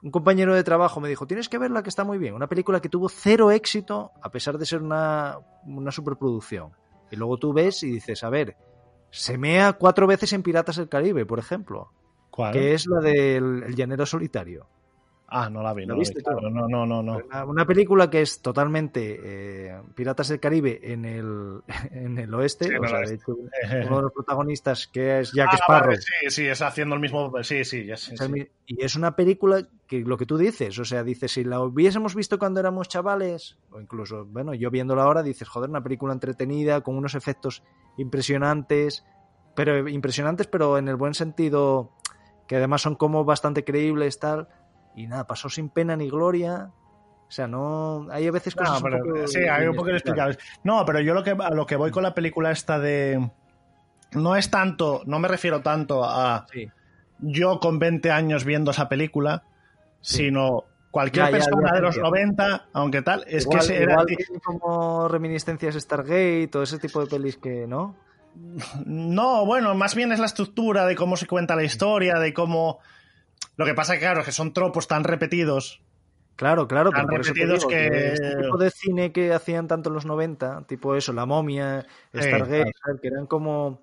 [0.00, 2.34] un compañero de trabajo, me dijo, tienes que verla que está muy bien.
[2.34, 6.70] Una película que tuvo cero éxito a pesar de ser una, una superproducción.
[7.10, 8.56] Y luego tú ves y dices, a ver,
[9.10, 11.90] se mea cuatro veces en Piratas del Caribe, por ejemplo,
[12.30, 12.52] ¿Cuál?
[12.52, 14.66] que es la del El Llanero Solitario.
[15.30, 17.18] Ah, no la vi, ¿La no viste claro, no, no, no, no.
[17.18, 21.60] Una, una película que es totalmente eh, Piratas del Caribe en el,
[21.90, 22.64] en el oeste.
[22.68, 23.36] Sí, o sea, de hecho,
[23.86, 25.88] uno de los protagonistas que es Jack Ah, Sparrow.
[25.90, 27.30] vale, sí, sí, es haciendo el mismo.
[27.42, 28.48] Sí, sí, ya sé, sí.
[28.64, 32.14] Y es una película que lo que tú dices, o sea, dices, si la hubiésemos
[32.14, 36.80] visto cuando éramos chavales, o incluso, bueno, yo viéndola ahora, dices, joder, una película entretenida,
[36.80, 37.62] con unos efectos
[37.98, 39.04] impresionantes,
[39.54, 41.92] pero impresionantes, pero en el buen sentido,
[42.46, 44.48] que además son como bastante creíbles, tal,
[44.94, 46.70] y nada, pasó sin pena ni gloria.
[47.28, 48.06] O sea, no.
[48.10, 48.82] Hay a veces No, cosas.
[48.82, 50.38] pero- un poco sí, hay un poco inexplicables.
[50.64, 53.30] No, pero yo lo que, a lo que voy con la película esta de.
[54.12, 56.68] No es tanto, no me refiero tanto a Sí.
[57.18, 59.42] yo con 20 años viendo esa película,
[60.00, 60.24] Sí.
[60.24, 62.10] sino cualquier Ya, persona ya, de los entiendo.
[62.10, 63.96] 90, aunque tal, es igual, que era.
[64.42, 67.94] como reminiscencias Stargate, todo ese tipo de pelis que, ¿no?
[68.86, 72.78] No, bueno, más bien es la estructura de cómo se cuenta la historia, de cómo.
[73.58, 75.82] Lo que pasa que, claro, que son tropos tan repetidos.
[76.36, 79.12] Claro, claro, Tan pero por eso te repetidos digo que- que este tipo de cine
[79.12, 81.84] que hacían tanto en los 90, tipo eso, La Momia,
[82.14, 83.00] Sí, Stargate, ¿sabes?
[83.02, 83.82] que eran como...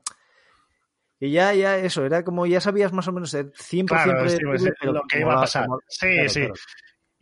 [1.19, 4.37] Y ya, ya, eso, era como, ya sabías más o menos, eh, 100% Claro, sí,
[4.37, 5.65] predecible, pues, lo que iba a pasar.
[5.65, 6.47] como- Sí, claro, sí.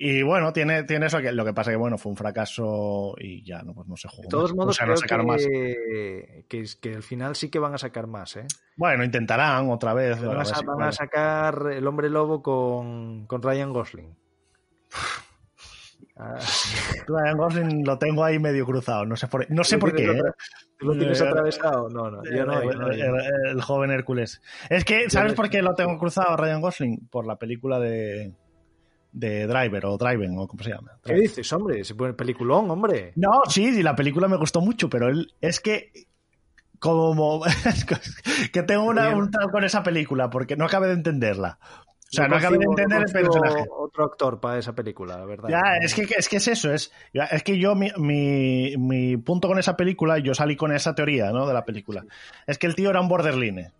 [0.05, 3.41] Y bueno, tiene, tiene eso que lo que pasa que bueno, fue un fracaso y
[3.45, 4.23] ya no, pues no se jugó.
[4.23, 4.55] De todos más.
[4.57, 5.45] modos, O sea, no creo más.
[5.45, 6.45] que,
[6.81, 8.45] que, al final sí que van a sacar más, ¿eh?
[8.75, 10.21] Bueno, intentarán otra vez.
[10.21, 14.13] Van a si van sacar El Hombre Lobo con, con Ryan Gosling.
[16.17, 16.35] Ah,
[17.07, 20.03] Ryan Gosling lo tengo ahí medio cruzado, no sé por, no sé ¿Tú por qué.
[20.05, 20.09] ¿eh?
[20.11, 20.35] otra-
[20.77, 21.89] ¿Tú lo tienes Eh, atravesado?
[21.89, 22.61] No, no, yo no.
[22.61, 23.17] yo no, el, yo no.
[23.19, 24.41] el- el joven Hércules.
[24.69, 27.07] Es que, ¿sabes por qué lo tengo cruzado Ryan Gosling?
[27.09, 28.33] Por la película de,
[29.13, 30.97] de Driver o Driven o como se llama.
[31.05, 31.83] ¿Qué dices, hombre?
[31.83, 33.13] Se pone peliculón, hombre.
[33.15, 35.91] No, sí, sí, la película me gustó mucho, pero él es que
[36.79, 37.41] como
[38.51, 41.59] que tengo una, un tal con esa película porque no acabé de entenderla.
[41.61, 43.65] O sea, no acabé de entender el personaje.
[43.71, 45.49] Otro actor para esa película, la verdad.
[45.49, 49.47] Ya, es que, es que es eso, es, es que yo, mi, mi, mi, punto
[49.47, 51.47] con esa película, yo salí con esa teoría, ¿no?
[51.47, 52.05] De la película.
[52.45, 53.71] Es que el tío era un borderline.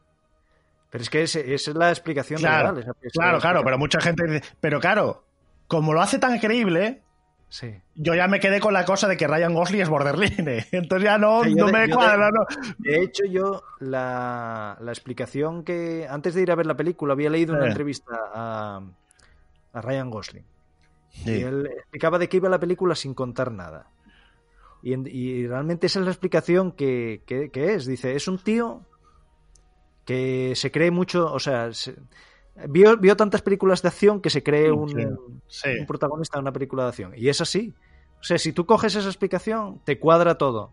[0.94, 2.96] Pero es que esa es la explicación claro, real.
[3.02, 5.24] Esa, claro, claro, pero mucha gente dice, pero claro,
[5.68, 7.02] como lo hace tan creíble,
[7.50, 7.74] sí.
[7.96, 10.64] yo ya me quedé con la cosa de que Ryan Gosling es borderline.
[10.72, 12.30] Entonces ya no, Sí, no me cuadra.
[12.78, 17.32] de- hecho, yo la, la explicación que antes de ir a ver la película había
[17.32, 17.70] leído una Eh.
[17.70, 18.82] entrevista a,
[19.74, 20.46] a Ryan Gosling.
[21.10, 21.32] Sí.
[21.32, 23.88] Y él explicaba de qué iba la película sin contar nada.
[24.84, 27.88] Y, y realmente esa es la explicación que, que- que es.
[27.88, 28.82] Dice, es un tío
[30.06, 31.96] que se cree mucho, o sea, se-
[32.68, 34.90] vio, vio tantas películas de acción que se cree un,
[35.48, 35.70] Sí.
[35.80, 37.14] un protagonista de una película de acción.
[37.16, 37.74] Y es así.
[38.20, 40.72] O sea, si tú coges esa explicación, te cuadra todo.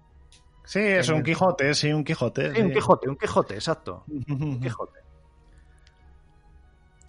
[0.64, 2.54] Sí, es un Quijote, sí, un Quijote.
[2.54, 2.70] Sí, un.
[2.72, 4.04] Quijote, un Quijote, exacto.
[4.28, 5.00] Un Quijote.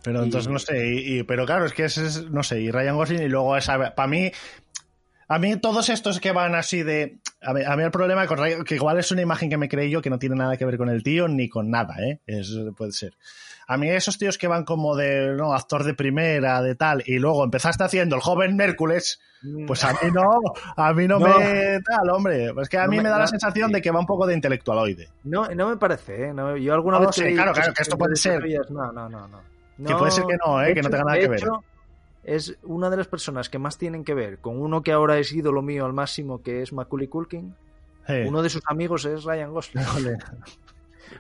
[0.04, 2.72] Pero Y- entonces no sé, y, y- pero claro, es que es- no sé, y
[2.72, 4.32] Ryan Gosling y luego esa, para mí,
[5.34, 8.38] a mí todos estos que van así de, a mí, a mí el problema con
[8.66, 10.78] que igual es una imagen que me creé yo que no tiene nada que ver
[10.78, 12.20] con el tío ni con nada, ¿eh?
[12.28, 13.14] Es, puede ser.
[13.68, 17.20] A mí esos tíos que van como de, no, actor de primera, de tal, y
[17.20, 19.22] luego empezaste haciendo el joven Hércules,
[19.68, 20.24] pues a mí no,
[20.76, 21.40] a mí no, No.
[21.40, 22.52] me tal, hombre.
[22.62, 23.76] Es que a No mí me- me da la sensación sí.
[23.76, 25.08] de que va un poco de intelectualoide.
[25.24, 26.34] No, no me parece, ¿eh?
[26.34, 27.18] No, yo alguna No lo vez...
[27.20, 28.44] leído claro, claro, que esto puede de ser.
[28.70, 29.40] No, no, no, no.
[29.88, 30.74] Que puede ser que no, ¿eh?
[30.74, 31.40] Que no tenga nada que ver.
[31.40, 31.64] hecho,
[32.24, 35.32] Es una de las personas que más tienen que ver con uno que ahora es
[35.34, 37.56] ídolo mío al máximo, que es Macaulay Culkin.
[38.28, 39.84] Uno de sus amigos es Ryan Gosling.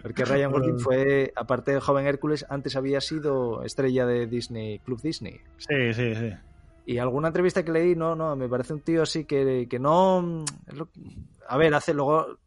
[0.02, 5.02] Porque Ryan Gosling fue, aparte del joven Hércules, antes había sido estrella de Disney, Club
[5.02, 5.39] Disney.
[5.58, 6.34] Sí, sí, sí.
[6.86, 10.43] Y alguna entrevista que leí, no, no, me parece un tío así que, que no.
[11.47, 12.38] A ver, hace luego.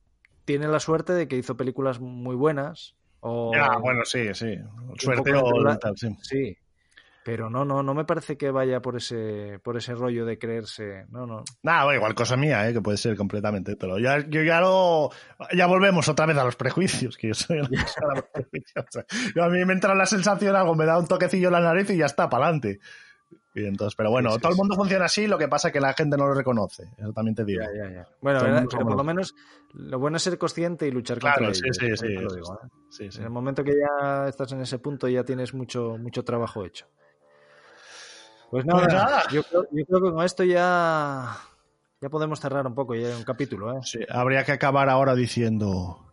[0.44, 2.94] Tiene la suerte de que hizo películas muy buenas.
[3.20, 4.58] O, Ya, bueno, sí, sí.
[4.98, 6.14] Suerte o tal, sí.
[6.20, 6.56] Sí.
[7.24, 11.06] Pero no, no, no me parece que vaya por ese, por ese rollo de creerse.
[11.08, 11.42] No, no.
[11.62, 12.74] Nada, bueno, igual cosa mía, ¿eh?
[12.74, 13.76] que puede ser completamente.
[13.76, 15.10] Pero ya, yo ya lo.
[15.56, 18.24] Ya volvemos otra vez a los prejuicios, que yo soy una persona
[19.34, 21.88] yo a mí me entra la sensación, algo me da un toquecillo en la nariz
[21.90, 22.78] y ya está, para adelante.
[23.54, 24.60] Y entonces, pero bueno, Sí, sí, todo el sí.
[24.60, 26.90] mundo funciona así, lo que pasa es que la gente no lo reconoce.
[26.98, 27.62] Eso también te digo.
[27.62, 28.08] Ya, ya, ya.
[28.20, 29.34] Bueno, pero por lo menos
[29.72, 32.60] lo bueno es ser consciente y luchar contra Claro, sí, ello, digo.
[32.62, 32.68] ¿eh?
[32.90, 33.18] Sí, sí.
[33.18, 36.86] En el momento que ya estás en ese punto ya tienes mucho, mucho trabajo hecho.
[38.54, 39.22] Pues nada, Pues nada.
[39.32, 41.38] Yo, creo, yo creo que con esto ya,
[42.00, 43.76] ya podemos cerrar un poco ya un capítulo.
[43.76, 43.80] ¿eh?
[43.82, 46.03] Sí, habría que acabar ahora diciendo.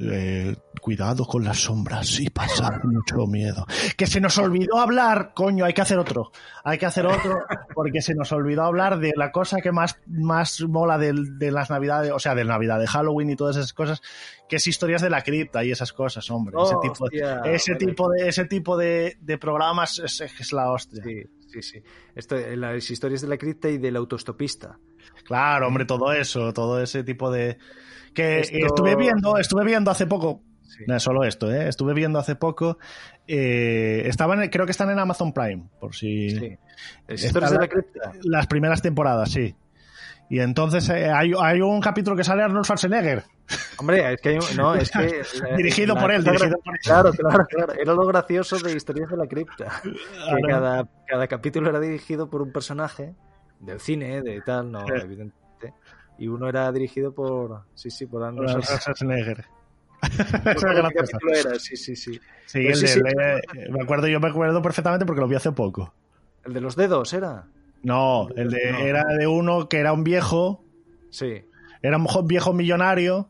[0.00, 3.66] Eh, cuidado con las sombras y pasar mucho miedo.
[3.96, 6.30] Que se nos olvidó hablar, coño, hay que hacer otro.
[6.62, 7.38] Hay que hacer otro
[7.74, 12.12] porque se nos olvidó hablar de la cosa que más, más mola de, las navidades,
[12.12, 14.02] o sea, de Navidad, de Halloween y todas esas cosas,
[14.48, 16.56] que es historias de la cripta y esas cosas, hombre.
[16.62, 21.02] ese tipo, Hostia, ese tipo de, ese tipo de, de programas es, es la hostia.
[21.02, 21.82] Sí, sí, sí.
[22.14, 24.78] Esto, eh, las historias de la cripta y del autostopista.
[25.24, 27.58] Claro, hombre, todo eso, todo ese tipo de
[28.14, 30.84] que Esto- estuve viendo, estuve viendo hace poco, Sí.
[30.86, 31.68] no solo esto, ¿eh?
[31.68, 32.78] estuve viendo hace poco,
[33.26, 36.58] eh, estaban, creo que están en Amazon Prime, por si Sí.
[37.08, 38.12] Historias de la- cripta.
[38.22, 39.54] las primeras temporadas, sí.
[40.30, 43.24] Y entonces eh, hay, hay un capítulo que sale Arnold Schwarzenegger,
[43.76, 44.98] Hombre, es que hay un- no, es que
[45.56, 46.80] Dirigido la por él, dirigido gra- por él.
[46.82, 47.72] Claro, claro, claro.
[47.74, 49.66] Era lo gracioso de historias de la cripta.
[49.84, 53.14] Que cada, cada capítulo era dirigido por un personaje
[53.60, 55.34] del cine, de tal, no, evidentemente.
[56.18, 57.62] Y uno era dirigido por.
[57.74, 59.44] Sí, sí, por Arnold Schwarzenegger.
[60.02, 62.20] No era, sí, sí, sí.
[62.46, 63.58] Sí, Pues el sí, del, sí.
[63.58, 65.94] eh, me acuerdo, yo me acuerdo perfectamente porque lo vi hace poco.
[66.44, 67.46] El de los dedos era.
[67.82, 68.78] No, el de, No.
[68.78, 70.62] era de uno que era un viejo,
[71.10, 71.42] Sí,
[71.82, 73.28] era un jo- viejo millonario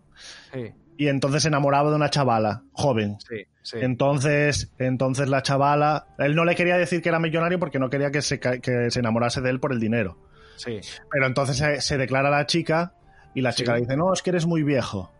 [0.52, 3.16] sí, y entonces se enamoraba de una chavala joven.
[3.28, 3.44] sí.
[3.62, 3.78] sí.
[3.80, 8.10] Entonces, entonces la chavala, él no le quería decir que era millonario porque no quería
[8.10, 10.18] que se, que se enamorase de él por el dinero.
[10.56, 12.92] Sí, Pero entonces se, se declara a la chica
[13.34, 13.76] y la chica Sí.
[13.76, 15.10] le dice, no, es que eres muy viejo.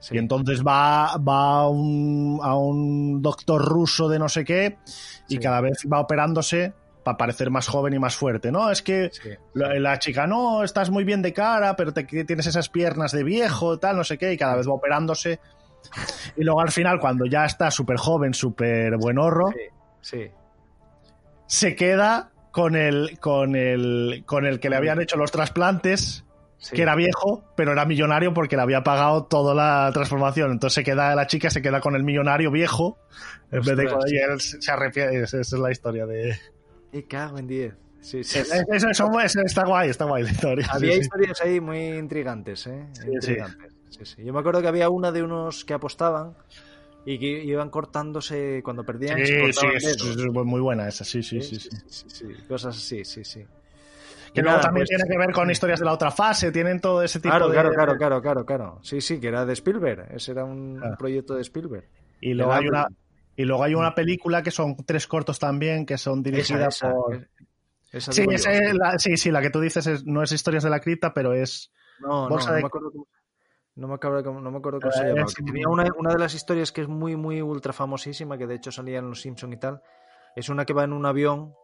[0.00, 0.14] sí.
[0.14, 4.78] Y entonces va, va a, un, a un doctor ruso de no sé qué
[5.28, 5.38] y Sí.
[5.38, 6.72] cada vez va operándose
[7.04, 8.52] para parecer más joven y más fuerte.
[8.52, 12.04] No, es que Sí, la, la chica, no, estás muy bien de cara, pero te,
[12.04, 15.40] tienes esas piernas de viejo, tal, no sé qué, y cada vez va operándose.
[16.36, 19.50] Y luego al final, cuando ya está súper joven, súper buenorro,
[20.00, 20.30] sí, sí.
[21.46, 26.24] se queda con el, con el, con el que le habían hecho los trasplantes,
[26.58, 26.76] sí.
[26.76, 30.52] que era viejo, pero era millonario porque le había pagado toda la transformación.
[30.52, 32.98] Entonces se queda, la chica se queda con el millonario viejo,
[33.50, 35.22] en vez de con- él se arrepiente.
[35.22, 36.38] Esa es la historia de.
[36.92, 37.74] Y cago en 10.
[38.02, 38.38] Sí, sí.
[38.40, 40.66] Eso, eso- eso está guay, está guay la historia.
[40.72, 42.86] Había historias ahí muy intrigantes, ¿eh?
[43.10, 43.72] intrigantes.
[44.18, 46.34] Yo me acuerdo que había una de unos que apostaban
[47.04, 49.18] y que iban cortándose cuando perdían.
[49.18, 51.56] Sí, se sí, es, muy buena esa, sí, sí, sí.
[51.58, 51.68] sí.
[51.86, 53.44] sí, sí, Cosas así, sí, sí.
[54.32, 56.80] Que luego nada, también pues- tiene que ver con historias de la otra fase, tienen
[56.80, 57.52] todo ese tipo Claro, de...
[57.54, 58.78] claro, claro, claro, claro, claro.
[58.82, 60.06] Sí, sí, que era de Spielberg.
[60.14, 60.96] Ese era un Claro.
[60.96, 61.84] proyecto de Spielberg.
[62.20, 62.86] Y luego hay una...
[63.36, 66.94] Y luego hay una película que son tres cortos también, que son dirigidas Esa, esa,
[66.94, 67.28] por...
[67.92, 70.70] esa Sí, ese- la, sí, sí, la que tú dices es- no es Historias de
[70.70, 71.70] la Cripta, pero es...
[72.00, 73.06] No, no, Bolsa no de- me acuerdo cómo,
[73.76, 75.22] no me acuerdo cómo, no me acuerdo cómo se llama.
[75.22, 78.46] es- Que Tenía una, una de las historias que es muy, muy ultra famosísima, que
[78.46, 79.80] de hecho salía en Los Simpson y tal.
[80.36, 81.54] Es una que va en un avión,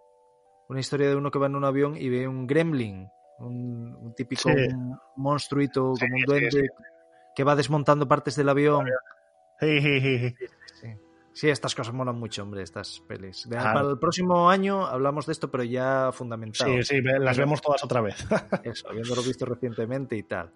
[0.68, 3.08] una historia de uno que va en un avión y ve un gremlin,
[3.40, 4.54] un, un típico Sí.
[5.16, 6.66] monstruito, Sí, como un duende, sí.
[7.34, 8.86] que va desmontando partes del avión.
[11.32, 13.48] Sí, estas cosas molan mucho, hombre, estas pelis.
[13.48, 13.56] De-.
[13.56, 16.70] Para el próximo año hablamos de esto, pero ya fundamentado.
[16.70, 18.16] Sí, sí, las vemos todas otra vez.
[18.64, 20.50] Eso, habiéndolo visto recientemente y tal.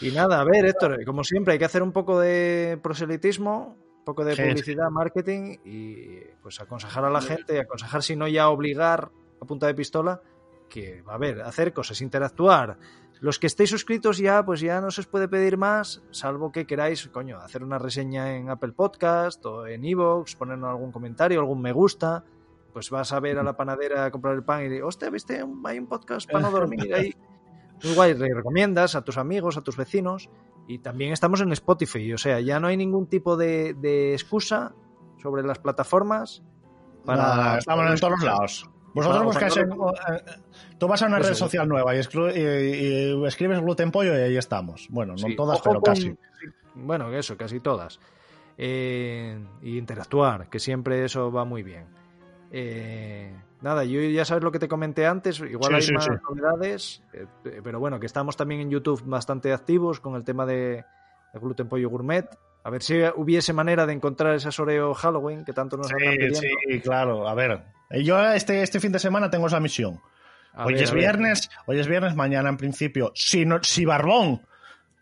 [0.00, 4.04] Y nada, a ver, Héctor, como siempre, hay que hacer un poco de proselitismo, un
[4.04, 9.10] poco de publicidad, marketing y pues aconsejar a la gente, aconsejar si no ya obligar
[9.40, 10.22] a punta de pistola,
[10.68, 12.78] que a ver, hacer cosas, interactuar.
[13.20, 16.66] Los que estéis suscritos ya, pues ya no se os puede pedir más, salvo que
[16.66, 21.60] queráis, coño, hacer una reseña en Apple Podcast o en Evox, ponernos algún comentario, algún
[21.60, 22.24] me gusta.
[22.72, 25.42] Pues vas a ver a la panadera a comprar el pan y dices, hostia, ¿viste?
[25.64, 27.12] Hay un podcast para no dormir ahí.
[27.84, 30.28] Muy guay, le recomiendas a tus amigos, a tus vecinos.
[30.66, 34.74] Y también estamos en Spotify, o sea, ya no hay ningún tipo de, de excusa
[35.22, 36.42] sobre las plataformas
[37.06, 37.22] para.
[37.22, 38.70] Nada, estamos en todos los lados.
[38.94, 39.66] Vosotros buscáis eh,
[40.78, 44.20] Tú vas a una red social nueva y, exclu- y- y escribes gluten pollo y
[44.22, 44.88] ahí estamos.
[44.90, 46.14] Bueno, no Sí, todas, pero con- casi.
[46.74, 47.98] Bueno, eso, casi todas.
[48.58, 51.86] Eh, y interactuar, que siempre eso va muy bien.
[52.50, 56.04] Eh, nada, yo ya sabes lo que te comenté antes, igual Sí, hay sí, más
[56.04, 56.10] sí.
[56.28, 57.26] novedades, eh,
[57.62, 60.84] pero bueno, que estamos también en YouTube bastante activos con el tema de,
[61.32, 62.26] de Gluten Pollo Gourmet.
[62.64, 66.40] A ver si hubiese manera de encontrar esas Oreo Halloween que tanto nos andan pidiendo.
[66.40, 67.28] sí, claro.
[67.28, 67.64] A ver,
[68.02, 70.00] yo este, este fin de semana tengo esa misión.
[70.52, 73.12] A hoy ver, es a viernes, hoy es viernes, mañana en principio.
[73.14, 74.42] Si, no, si Barbón,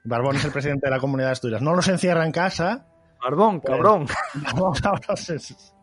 [0.05, 2.87] Barbón es el presidente de la comunidad de Asturias, no nos encierra en casa,
[3.23, 4.07] Barbón, cabrón.
[4.57, 5.75] no, cabros,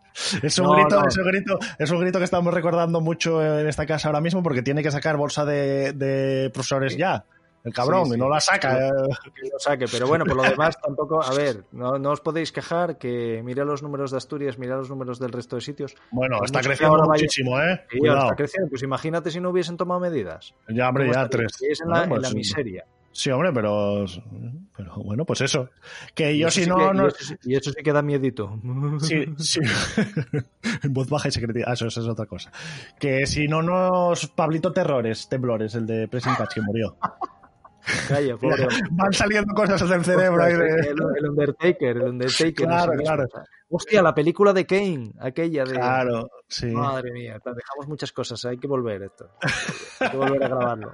[0.44, 1.08] es, un No, grito, no.
[1.08, 4.42] Es, un grito, es un grito que estamos recordando mucho en esta casa ahora mismo
[4.44, 7.00] porque tiene que sacar bolsa de, de profesores Sí.
[7.00, 7.26] ya.
[7.66, 8.16] El cabrón, Sí, sí.
[8.18, 8.78] y no la saca.
[8.90, 8.92] eh.
[9.34, 12.52] que lo saque, pero bueno, por lo demás tampoco, a ver, no, no os podéis
[12.52, 15.96] quejar que mira los números de Asturias, mira los números del resto de sitios.
[16.12, 17.82] Bueno, Pues está creciendo ahora vaya- muchísimo, ¿eh?
[17.98, 18.24] Cuidado.
[18.24, 20.54] está creciendo, pues imagínate si no hubiesen tomado medidas.
[20.68, 21.54] Ya, hombre, ¿Cómo ya tres.
[21.62, 22.84] Es en la, en la miseria.
[23.14, 24.06] Sí, hombre, pero,
[24.76, 25.70] pero bueno, pues eso.
[26.16, 26.78] Que yo si sí no...
[26.78, 28.60] que- no y, eso, sí- y eso sí que da miedito.
[29.00, 29.60] sí, sí.
[30.84, 31.60] en voz baja y secreta.
[31.68, 32.52] Ah, eso, eso es otra cosa.
[33.00, 34.28] Que si no nos...
[34.30, 36.98] Pablito Terrores, Temblores, el de Pressing Catch, que murió.
[38.08, 38.66] Calla, pobre.
[38.92, 40.70] Van saliendo cosas del cerebro ahí de...
[40.70, 42.54] el, el Undertaker, el Undertaker.
[42.54, 43.04] Claro, mismo.
[43.06, 43.26] claro.
[43.70, 45.74] Hostia, la película de Kane, aquella de.
[45.74, 46.68] Claro, sí.
[46.68, 49.32] Madre mía, dejamos muchas cosas, hay que volver esto.
[50.00, 50.94] Hay que volver a grabarlo.